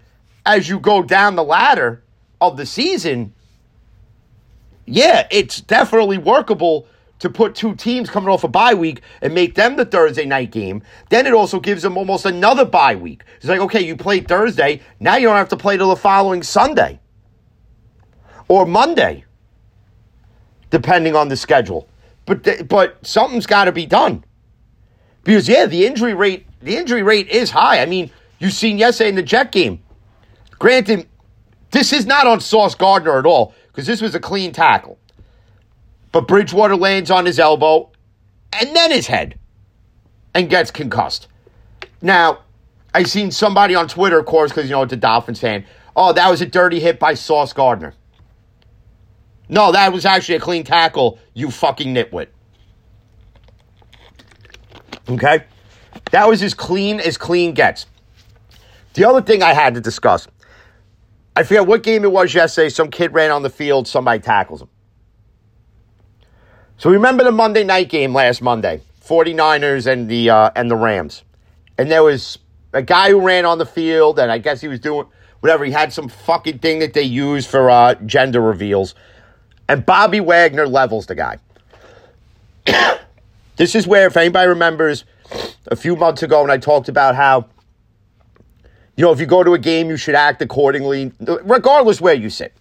as 0.44 0.68
you 0.68 0.78
go 0.78 1.02
down 1.02 1.36
the 1.36 1.44
ladder 1.44 2.02
of 2.40 2.56
the 2.56 2.64
season, 2.64 3.34
yeah, 4.86 5.26
it's 5.30 5.60
definitely 5.60 6.18
workable 6.18 6.86
to 7.18 7.30
put 7.30 7.54
two 7.54 7.74
teams 7.74 8.10
coming 8.10 8.28
off 8.28 8.44
a 8.44 8.48
bye 8.48 8.74
week 8.74 9.00
and 9.22 9.34
make 9.34 9.54
them 9.54 9.76
the 9.76 9.84
Thursday 9.84 10.26
night 10.26 10.50
game. 10.50 10.82
Then 11.08 11.26
it 11.26 11.32
also 11.32 11.60
gives 11.60 11.82
them 11.82 11.96
almost 11.96 12.26
another 12.26 12.64
bye 12.64 12.96
week. 12.96 13.24
It's 13.36 13.46
like, 13.46 13.60
okay, 13.60 13.80
you 13.80 13.96
played 13.96 14.28
Thursday, 14.28 14.82
now 15.00 15.16
you 15.16 15.26
don't 15.26 15.36
have 15.36 15.48
to 15.50 15.56
play 15.56 15.76
till 15.76 15.90
the 15.90 15.96
following 15.96 16.42
Sunday 16.42 17.00
or 18.48 18.66
Monday, 18.66 19.24
depending 20.70 21.16
on 21.16 21.28
the 21.28 21.36
schedule. 21.36 21.88
But 22.26 22.44
th- 22.44 22.68
but 22.68 23.04
something's 23.06 23.46
got 23.46 23.64
to 23.64 23.72
be 23.72 23.86
done 23.86 24.24
because 25.24 25.48
yeah, 25.48 25.66
the 25.66 25.86
injury 25.86 26.14
rate 26.14 26.46
the 26.60 26.76
injury 26.76 27.02
rate 27.02 27.28
is 27.28 27.50
high. 27.50 27.80
I 27.80 27.86
mean, 27.86 28.10
you 28.38 28.50
seen 28.50 28.78
yesterday 28.78 29.10
in 29.10 29.14
the 29.14 29.22
Jet 29.22 29.52
game. 29.52 29.82
Granted, 30.58 31.06
this 31.70 31.92
is 31.92 32.06
not 32.06 32.26
on 32.26 32.40
Sauce 32.40 32.74
Gardner 32.74 33.18
at 33.18 33.26
all 33.26 33.54
because 33.68 33.86
this 33.86 34.00
was 34.00 34.14
a 34.14 34.20
clean 34.20 34.52
tackle. 34.52 34.98
But 36.12 36.28
Bridgewater 36.28 36.76
lands 36.76 37.10
on 37.10 37.26
his 37.26 37.38
elbow 37.38 37.90
and 38.52 38.74
then 38.74 38.90
his 38.90 39.06
head 39.06 39.38
and 40.34 40.48
gets 40.48 40.70
concussed. 40.70 41.28
Now, 42.00 42.40
I 42.94 43.02
seen 43.02 43.30
somebody 43.30 43.74
on 43.74 43.88
Twitter, 43.88 44.18
of 44.18 44.26
course, 44.26 44.50
because 44.50 44.64
you 44.64 44.70
know 44.70 44.82
it's 44.82 44.92
a 44.92 44.96
Dolphins 44.96 45.40
fan. 45.40 45.64
Oh, 45.94 46.12
that 46.12 46.30
was 46.30 46.40
a 46.40 46.46
dirty 46.46 46.80
hit 46.80 46.98
by 46.98 47.14
Sauce 47.14 47.52
Gardner. 47.52 47.94
No, 49.48 49.72
that 49.72 49.92
was 49.92 50.04
actually 50.04 50.36
a 50.36 50.40
clean 50.40 50.64
tackle, 50.64 51.18
you 51.34 51.50
fucking 51.50 51.94
nitwit. 51.94 52.28
Okay? 55.08 55.44
That 56.10 56.28
was 56.28 56.42
as 56.42 56.54
clean 56.54 57.00
as 57.00 57.16
clean 57.16 57.52
gets. 57.52 57.86
The 58.94 59.04
other 59.04 59.22
thing 59.22 59.42
I 59.42 59.52
had 59.52 59.74
to 59.74 59.80
discuss 59.80 60.26
I 61.36 61.42
forget 61.42 61.66
what 61.66 61.82
game 61.82 62.02
it 62.04 62.10
was 62.10 62.32
yesterday. 62.32 62.70
Some 62.70 62.90
kid 62.90 63.12
ran 63.12 63.30
on 63.30 63.42
the 63.42 63.50
field, 63.50 63.86
somebody 63.86 64.20
tackles 64.20 64.62
him. 64.62 64.68
So 66.78 66.90
remember 66.90 67.24
the 67.24 67.32
Monday 67.32 67.64
night 67.64 67.88
game 67.88 68.12
last 68.12 68.42
Monday, 68.42 68.82
49ers 69.02 69.90
and 69.90 70.10
the 70.10 70.28
uh, 70.28 70.50
and 70.54 70.70
the 70.70 70.76
Rams. 70.76 71.22
And 71.78 71.90
there 71.90 72.02
was 72.02 72.38
a 72.74 72.82
guy 72.82 73.10
who 73.10 73.20
ran 73.20 73.46
on 73.46 73.56
the 73.56 73.64
field, 73.64 74.18
and 74.18 74.30
I 74.30 74.38
guess 74.38 74.60
he 74.60 74.68
was 74.68 74.78
doing 74.80 75.06
whatever. 75.40 75.64
He 75.64 75.72
had 75.72 75.92
some 75.92 76.08
fucking 76.08 76.58
thing 76.58 76.80
that 76.80 76.92
they 76.92 77.02
use 77.02 77.46
for 77.46 77.70
uh, 77.70 77.94
gender 78.04 78.42
reveals. 78.42 78.94
And 79.68 79.86
Bobby 79.86 80.20
Wagner 80.20 80.66
levels 80.66 81.06
the 81.06 81.14
guy. 81.14 81.38
this 83.56 83.74
is 83.74 83.86
where, 83.86 84.06
if 84.06 84.16
anybody 84.16 84.48
remembers, 84.48 85.04
a 85.68 85.76
few 85.76 85.96
months 85.96 86.22
ago 86.22 86.42
when 86.42 86.50
I 86.50 86.58
talked 86.58 86.88
about 86.90 87.14
how, 87.14 87.46
you 88.96 89.04
know, 89.04 89.12
if 89.12 89.20
you 89.20 89.26
go 89.26 89.42
to 89.42 89.54
a 89.54 89.58
game, 89.58 89.88
you 89.88 89.96
should 89.96 90.14
act 90.14 90.42
accordingly, 90.42 91.10
regardless 91.18 92.02
where 92.02 92.14
you 92.14 92.28
sit. 92.28 92.52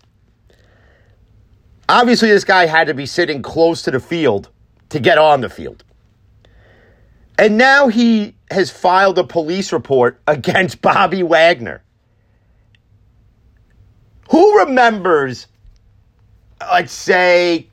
Obviously, 1.87 2.29
this 2.29 2.43
guy 2.43 2.65
had 2.65 2.87
to 2.87 2.93
be 2.93 3.05
sitting 3.05 3.41
close 3.41 3.81
to 3.83 3.91
the 3.91 3.99
field 3.99 4.49
to 4.89 4.99
get 4.99 5.17
on 5.17 5.41
the 5.41 5.49
field. 5.49 5.83
And 7.37 7.57
now 7.57 7.87
he 7.87 8.35
has 8.49 8.71
filed 8.71 9.17
a 9.19 9.23
police 9.23 9.71
report 9.73 10.21
against 10.27 10.81
Bobby 10.81 11.23
Wagner. 11.23 11.83
Who 14.31 14.59
remembers, 14.59 15.47
let's 16.59 16.91
say, 16.91 17.67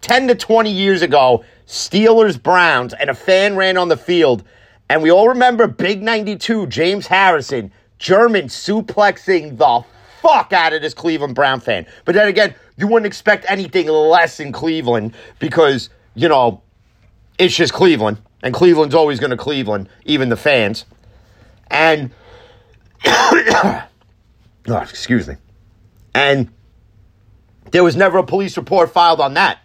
10 0.00 0.28
to 0.28 0.34
20 0.34 0.72
years 0.72 1.02
ago, 1.02 1.44
Steelers 1.66 2.42
Browns, 2.42 2.94
and 2.94 3.10
a 3.10 3.14
fan 3.14 3.54
ran 3.54 3.76
on 3.76 3.88
the 3.88 3.96
field, 3.96 4.42
and 4.88 5.02
we 5.02 5.12
all 5.12 5.28
remember 5.28 5.68
Big 5.68 6.02
92, 6.02 6.66
James 6.66 7.06
Harrison, 7.06 7.70
German 8.00 8.46
suplexing 8.46 9.56
the 9.56 9.84
fuck 10.20 10.52
out 10.52 10.72
of 10.72 10.82
this 10.82 10.94
Cleveland 10.94 11.36
Brown 11.36 11.60
fan. 11.60 11.86
But 12.04 12.16
then 12.16 12.26
again, 12.26 12.54
you 12.80 12.86
wouldn't 12.86 13.06
expect 13.06 13.44
anything 13.48 13.86
less 13.86 14.40
in 14.40 14.52
Cleveland 14.52 15.14
because, 15.38 15.90
you 16.14 16.28
know, 16.28 16.62
it's 17.38 17.54
just 17.54 17.72
Cleveland. 17.72 18.18
And 18.42 18.54
Cleveland's 18.54 18.94
always 18.94 19.20
going 19.20 19.30
to 19.30 19.36
Cleveland, 19.36 19.88
even 20.06 20.30
the 20.30 20.36
fans. 20.36 20.86
And, 21.70 22.10
oh, 23.06 23.86
excuse 24.68 25.28
me. 25.28 25.34
And 26.14 26.50
there 27.70 27.84
was 27.84 27.96
never 27.96 28.18
a 28.18 28.24
police 28.24 28.56
report 28.56 28.90
filed 28.90 29.20
on 29.20 29.34
that. 29.34 29.58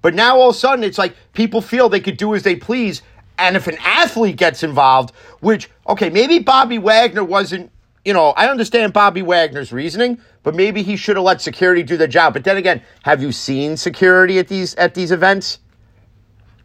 But 0.00 0.14
now 0.14 0.38
all 0.38 0.50
of 0.50 0.56
a 0.56 0.58
sudden, 0.58 0.84
it's 0.84 0.96
like 0.98 1.14
people 1.34 1.60
feel 1.60 1.88
they 1.88 2.00
could 2.00 2.16
do 2.16 2.34
as 2.34 2.44
they 2.44 2.56
please. 2.56 3.02
And 3.38 3.56
if 3.56 3.66
an 3.66 3.76
athlete 3.84 4.36
gets 4.36 4.62
involved, 4.62 5.14
which, 5.40 5.68
okay, 5.86 6.08
maybe 6.08 6.38
Bobby 6.38 6.78
Wagner 6.78 7.24
wasn't, 7.24 7.70
you 8.04 8.12
know, 8.12 8.30
I 8.30 8.48
understand 8.48 8.92
Bobby 8.92 9.22
Wagner's 9.22 9.72
reasoning, 9.72 10.20
but 10.42 10.54
maybe 10.54 10.82
he 10.82 10.96
should 10.96 11.16
have 11.16 11.24
let 11.24 11.40
security 11.40 11.82
do 11.82 11.96
the 11.96 12.08
job. 12.08 12.32
But 12.32 12.44
then 12.44 12.56
again, 12.56 12.82
have 13.02 13.22
you 13.22 13.32
seen 13.32 13.76
security 13.76 14.38
at 14.38 14.48
these 14.48 14.74
at 14.76 14.94
these 14.94 15.12
events? 15.12 15.58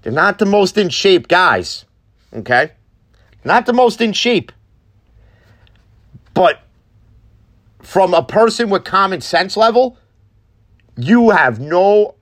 They're 0.01 0.11
not 0.11 0.37
the 0.37 0.45
most 0.45 0.77
in 0.77 0.89
shape 0.89 1.27
guys. 1.27 1.85
Okay? 2.33 2.71
Not 3.43 3.65
the 3.65 3.73
most 3.73 4.01
in 4.01 4.13
shape. 4.13 4.51
But 6.33 6.61
from 7.81 8.13
a 8.13 8.23
person 8.23 8.69
with 8.69 8.83
common 8.83 9.21
sense 9.21 9.55
level, 9.55 9.97
you 10.97 11.29
have 11.29 11.59
no 11.59 12.15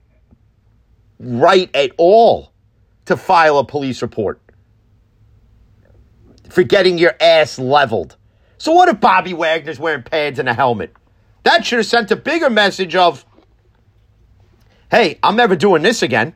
right 1.19 1.69
at 1.75 1.91
all 1.97 2.51
to 3.05 3.15
file 3.15 3.59
a 3.59 3.65
police 3.65 4.01
report 4.01 4.39
for 6.49 6.63
getting 6.63 6.97
your 6.97 7.15
ass 7.19 7.57
leveled. 7.57 8.17
So 8.61 8.73
what 8.73 8.89
if 8.89 8.99
Bobby 8.99 9.33
Wagner's 9.33 9.79
wearing 9.79 10.03
pads 10.03 10.37
and 10.37 10.47
a 10.47 10.53
helmet? 10.53 10.95
That 11.41 11.65
should 11.65 11.79
have 11.79 11.87
sent 11.87 12.11
a 12.11 12.15
bigger 12.15 12.47
message 12.47 12.95
of, 12.95 13.25
hey, 14.91 15.17
I'm 15.23 15.35
never 15.35 15.55
doing 15.55 15.81
this 15.81 16.03
again. 16.03 16.35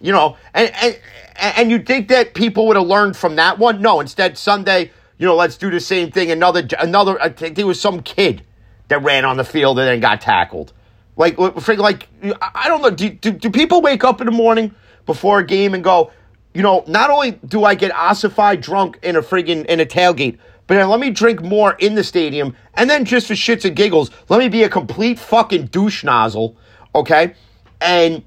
You 0.00 0.12
know, 0.12 0.36
and 0.54 0.72
and 0.80 0.98
and 1.34 1.70
you 1.72 1.80
think 1.80 2.06
that 2.06 2.34
people 2.34 2.68
would 2.68 2.76
have 2.76 2.86
learned 2.86 3.16
from 3.16 3.34
that 3.34 3.58
one? 3.58 3.82
No, 3.82 3.98
instead 3.98 4.38
Sunday, 4.38 4.92
you 5.18 5.26
know, 5.26 5.34
let's 5.34 5.56
do 5.56 5.72
the 5.72 5.80
same 5.80 6.12
thing. 6.12 6.30
Another 6.30 6.64
another 6.78 7.20
I 7.20 7.30
think 7.30 7.56
there 7.56 7.66
was 7.66 7.80
some 7.80 8.00
kid 8.00 8.44
that 8.86 9.02
ran 9.02 9.24
on 9.24 9.38
the 9.38 9.44
field 9.44 9.80
and 9.80 9.88
then 9.88 9.98
got 9.98 10.20
tackled. 10.20 10.72
Like, 11.16 11.36
like 11.36 12.06
I 12.40 12.68
don't 12.68 12.80
know. 12.80 12.90
Do, 12.90 13.10
do, 13.10 13.32
do 13.32 13.50
people 13.50 13.82
wake 13.82 14.04
up 14.04 14.20
in 14.20 14.26
the 14.26 14.32
morning 14.32 14.72
before 15.04 15.40
a 15.40 15.44
game 15.44 15.74
and 15.74 15.82
go, 15.82 16.12
you 16.58 16.64
know, 16.64 16.82
not 16.88 17.08
only 17.08 17.30
do 17.46 17.64
I 17.64 17.76
get 17.76 17.94
ossified 17.94 18.60
drunk 18.60 18.98
in 19.04 19.14
a 19.14 19.22
friggin' 19.22 19.64
in 19.66 19.78
a 19.78 19.86
tailgate, 19.86 20.38
but 20.66 20.88
let 20.88 20.98
me 20.98 21.08
drink 21.08 21.40
more 21.40 21.74
in 21.74 21.94
the 21.94 22.02
stadium, 22.02 22.56
and 22.74 22.90
then 22.90 23.04
just 23.04 23.28
for 23.28 23.34
shits 23.34 23.64
and 23.64 23.76
giggles, 23.76 24.10
let 24.28 24.40
me 24.40 24.48
be 24.48 24.64
a 24.64 24.68
complete 24.68 25.20
fucking 25.20 25.66
douche 25.66 26.02
nozzle, 26.02 26.56
okay? 26.96 27.34
And 27.80 28.24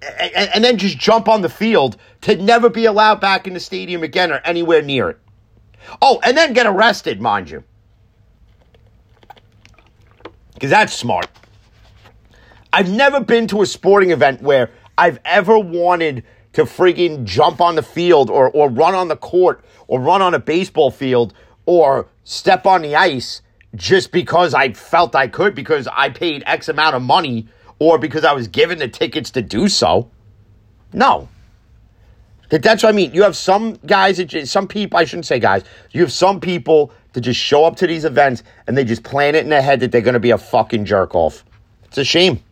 and, 0.00 0.50
and 0.54 0.64
then 0.64 0.78
just 0.78 0.96
jump 0.96 1.28
on 1.28 1.42
the 1.42 1.50
field 1.50 1.98
to 2.22 2.36
never 2.36 2.70
be 2.70 2.86
allowed 2.86 3.20
back 3.20 3.46
in 3.46 3.52
the 3.52 3.60
stadium 3.60 4.02
again 4.02 4.32
or 4.32 4.40
anywhere 4.42 4.80
near 4.80 5.10
it. 5.10 5.18
Oh, 6.00 6.20
and 6.24 6.38
then 6.38 6.54
get 6.54 6.64
arrested, 6.64 7.20
mind 7.20 7.50
you. 7.50 7.64
Because 10.54 10.70
that's 10.70 10.94
smart. 10.94 11.28
I've 12.72 12.90
never 12.90 13.20
been 13.20 13.46
to 13.48 13.60
a 13.60 13.66
sporting 13.66 14.10
event 14.10 14.40
where 14.40 14.70
I've 14.96 15.20
ever 15.26 15.58
wanted 15.58 16.24
to 16.58 16.64
friggin' 16.64 17.24
jump 17.24 17.60
on 17.60 17.76
the 17.76 17.82
field 17.82 18.28
or, 18.28 18.50
or 18.50 18.68
run 18.68 18.92
on 18.92 19.06
the 19.06 19.16
court 19.16 19.64
or 19.86 20.00
run 20.00 20.20
on 20.20 20.34
a 20.34 20.40
baseball 20.40 20.90
field 20.90 21.32
or 21.66 22.08
step 22.24 22.66
on 22.66 22.82
the 22.82 22.96
ice 22.96 23.42
just 23.76 24.10
because 24.10 24.54
I 24.54 24.72
felt 24.72 25.14
I 25.14 25.28
could 25.28 25.54
because 25.54 25.86
I 25.86 26.08
paid 26.08 26.42
X 26.46 26.68
amount 26.68 26.96
of 26.96 27.02
money 27.02 27.46
or 27.78 27.96
because 27.96 28.24
I 28.24 28.32
was 28.32 28.48
given 28.48 28.80
the 28.80 28.88
tickets 28.88 29.30
to 29.32 29.42
do 29.42 29.68
so. 29.68 30.10
No. 30.92 31.28
That's 32.48 32.82
what 32.82 32.88
I 32.88 32.92
mean. 32.92 33.14
You 33.14 33.22
have 33.22 33.36
some 33.36 33.74
guys, 33.86 34.20
some 34.50 34.66
people, 34.66 34.98
I 34.98 35.04
shouldn't 35.04 35.26
say 35.26 35.38
guys, 35.38 35.62
you 35.92 36.00
have 36.00 36.12
some 36.12 36.40
people 36.40 36.92
that 37.12 37.20
just 37.20 37.38
show 37.38 37.64
up 37.64 37.76
to 37.76 37.86
these 37.86 38.04
events 38.04 38.42
and 38.66 38.76
they 38.76 38.82
just 38.82 39.04
plan 39.04 39.36
it 39.36 39.44
in 39.44 39.48
their 39.48 39.62
head 39.62 39.78
that 39.78 39.92
they're 39.92 40.00
going 40.00 40.14
to 40.14 40.20
be 40.20 40.32
a 40.32 40.38
fucking 40.38 40.86
jerk 40.86 41.14
off. 41.14 41.44
It's 41.84 41.98
a 41.98 42.04
shame. 42.04 42.42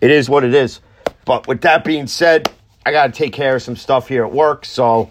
It 0.00 0.12
is 0.12 0.30
what 0.30 0.44
it 0.44 0.54
is. 0.54 0.80
But 1.24 1.48
with 1.48 1.62
that 1.62 1.82
being 1.82 2.06
said, 2.06 2.52
I 2.86 2.92
got 2.92 3.12
to 3.12 3.12
take 3.12 3.32
care 3.32 3.56
of 3.56 3.62
some 3.62 3.74
stuff 3.74 4.06
here 4.06 4.24
at 4.24 4.32
work. 4.32 4.64
So, 4.64 5.10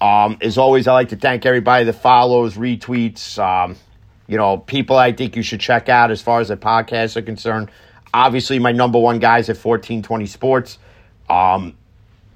um, 0.00 0.38
as 0.40 0.56
always, 0.56 0.88
I 0.88 0.94
like 0.94 1.10
to 1.10 1.16
thank 1.16 1.44
everybody 1.44 1.84
that 1.84 1.92
follows, 1.92 2.54
retweets, 2.54 3.38
um, 3.38 3.76
you 4.26 4.38
know, 4.38 4.56
people 4.56 4.96
I 4.96 5.12
think 5.12 5.36
you 5.36 5.42
should 5.42 5.60
check 5.60 5.90
out 5.90 6.10
as 6.10 6.22
far 6.22 6.40
as 6.40 6.48
the 6.48 6.56
podcasts 6.56 7.16
are 7.16 7.22
concerned. 7.22 7.70
Obviously, 8.14 8.58
my 8.58 8.72
number 8.72 8.98
one 8.98 9.18
guys 9.18 9.50
at 9.50 9.56
1420 9.56 10.24
Sports. 10.24 10.78
Um, 11.28 11.76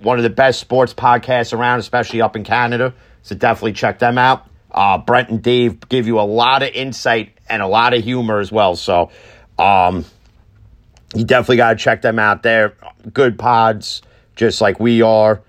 one 0.01 0.19
of 0.19 0.23
the 0.23 0.31
best 0.31 0.61
sports 0.61 0.93
podcasts 0.93 1.57
around, 1.57 1.79
especially 1.79 2.21
up 2.21 2.37
in 2.37 2.45
Canada. 2.45 2.93
So 3.23 3.35
definitely 3.35 3.73
check 3.73 3.99
them 3.99 4.19
out. 4.19 4.47
Uh, 4.71 4.99
Brent 4.99 5.31
and 5.31 5.43
Dave 5.43 5.89
give 5.89 6.07
you 6.07 6.21
a 6.21 6.29
lot 6.29 6.63
of 6.63 6.69
insight 6.71 7.39
and 7.49 7.63
a 7.63 7.67
lot 7.67 7.95
of 7.95 8.05
humor 8.05 8.39
as 8.39 8.53
well. 8.53 8.77
So 8.77 9.11
um, 9.59 10.05
you 11.15 11.25
definitely 11.25 11.57
got 11.57 11.71
to 11.71 11.77
check 11.77 12.03
them 12.03 12.19
out 12.19 12.43
there. 12.43 12.77
Good 13.15 13.39
pods, 13.39 14.03
just 14.37 14.61
like 14.61 14.81
we 14.81 15.03
are. 15.03 15.43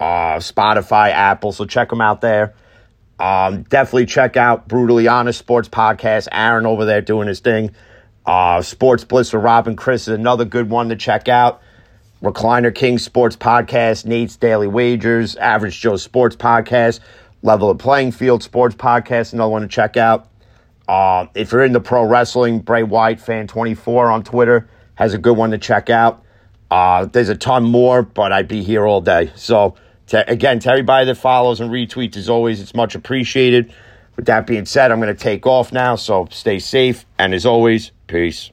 Uh, 0.00 0.38
Spotify, 0.38 1.10
Apple. 1.10 1.52
So 1.52 1.64
check 1.64 1.88
them 1.90 2.00
out 2.00 2.20
there. 2.20 2.54
Um, 3.18 3.62
definitely 3.62 4.06
check 4.06 4.36
out 4.36 4.66
Brutally 4.66 5.06
Honest 5.06 5.38
Sports 5.38 5.68
Podcast. 5.68 6.28
Aaron 6.32 6.66
over 6.66 6.84
there 6.84 7.00
doing 7.00 7.28
his 7.28 7.40
thing. 7.40 7.70
Uh, 8.26 8.62
Sports 8.62 9.04
Bliss 9.04 9.32
with 9.32 9.42
Robin 9.42 9.76
Chris 9.76 10.02
is 10.02 10.14
another 10.14 10.44
good 10.44 10.68
one 10.70 10.88
to 10.88 10.96
check 10.96 11.28
out. 11.28 11.62
Recliner 12.22 12.72
King 12.72 12.98
Sports 12.98 13.34
Podcast, 13.34 14.06
Nate's 14.06 14.36
Daily 14.36 14.68
Wagers, 14.68 15.34
Average 15.36 15.80
Joe 15.80 15.96
Sports 15.96 16.36
Podcast, 16.36 17.00
Level 17.42 17.68
of 17.70 17.78
Playing 17.78 18.12
Field 18.12 18.44
Sports 18.44 18.76
Podcast, 18.76 19.32
another 19.32 19.50
one 19.50 19.62
to 19.62 19.68
check 19.68 19.96
out. 19.96 20.28
Uh, 20.86 21.26
if 21.34 21.50
you're 21.50 21.64
into 21.64 21.80
pro 21.80 22.04
wrestling, 22.04 22.60
Bray 22.60 22.84
White 22.84 23.20
Fan 23.20 23.48
24 23.48 24.10
on 24.10 24.22
Twitter 24.22 24.68
has 24.94 25.14
a 25.14 25.18
good 25.18 25.36
one 25.36 25.50
to 25.50 25.58
check 25.58 25.90
out. 25.90 26.24
Uh, 26.72 27.04
there's 27.04 27.28
a 27.28 27.36
ton 27.36 27.64
more, 27.64 28.00
but 28.02 28.32
I'd 28.32 28.48
be 28.48 28.62
here 28.62 28.86
all 28.86 29.02
day. 29.02 29.30
So, 29.34 29.74
to, 30.06 30.26
again, 30.26 30.58
to 30.60 30.70
everybody 30.70 31.04
that 31.04 31.16
follows 31.16 31.60
and 31.60 31.70
retweets, 31.70 32.16
as 32.16 32.30
always, 32.30 32.62
it's 32.62 32.74
much 32.74 32.94
appreciated. 32.94 33.74
With 34.16 34.24
that 34.24 34.46
being 34.46 34.64
said, 34.64 34.90
I'm 34.90 34.98
going 34.98 35.14
to 35.14 35.22
take 35.22 35.46
off 35.46 35.70
now, 35.70 35.96
so 35.96 36.28
stay 36.30 36.58
safe. 36.58 37.04
And 37.18 37.34
as 37.34 37.44
always, 37.44 37.92
peace. 38.06 38.51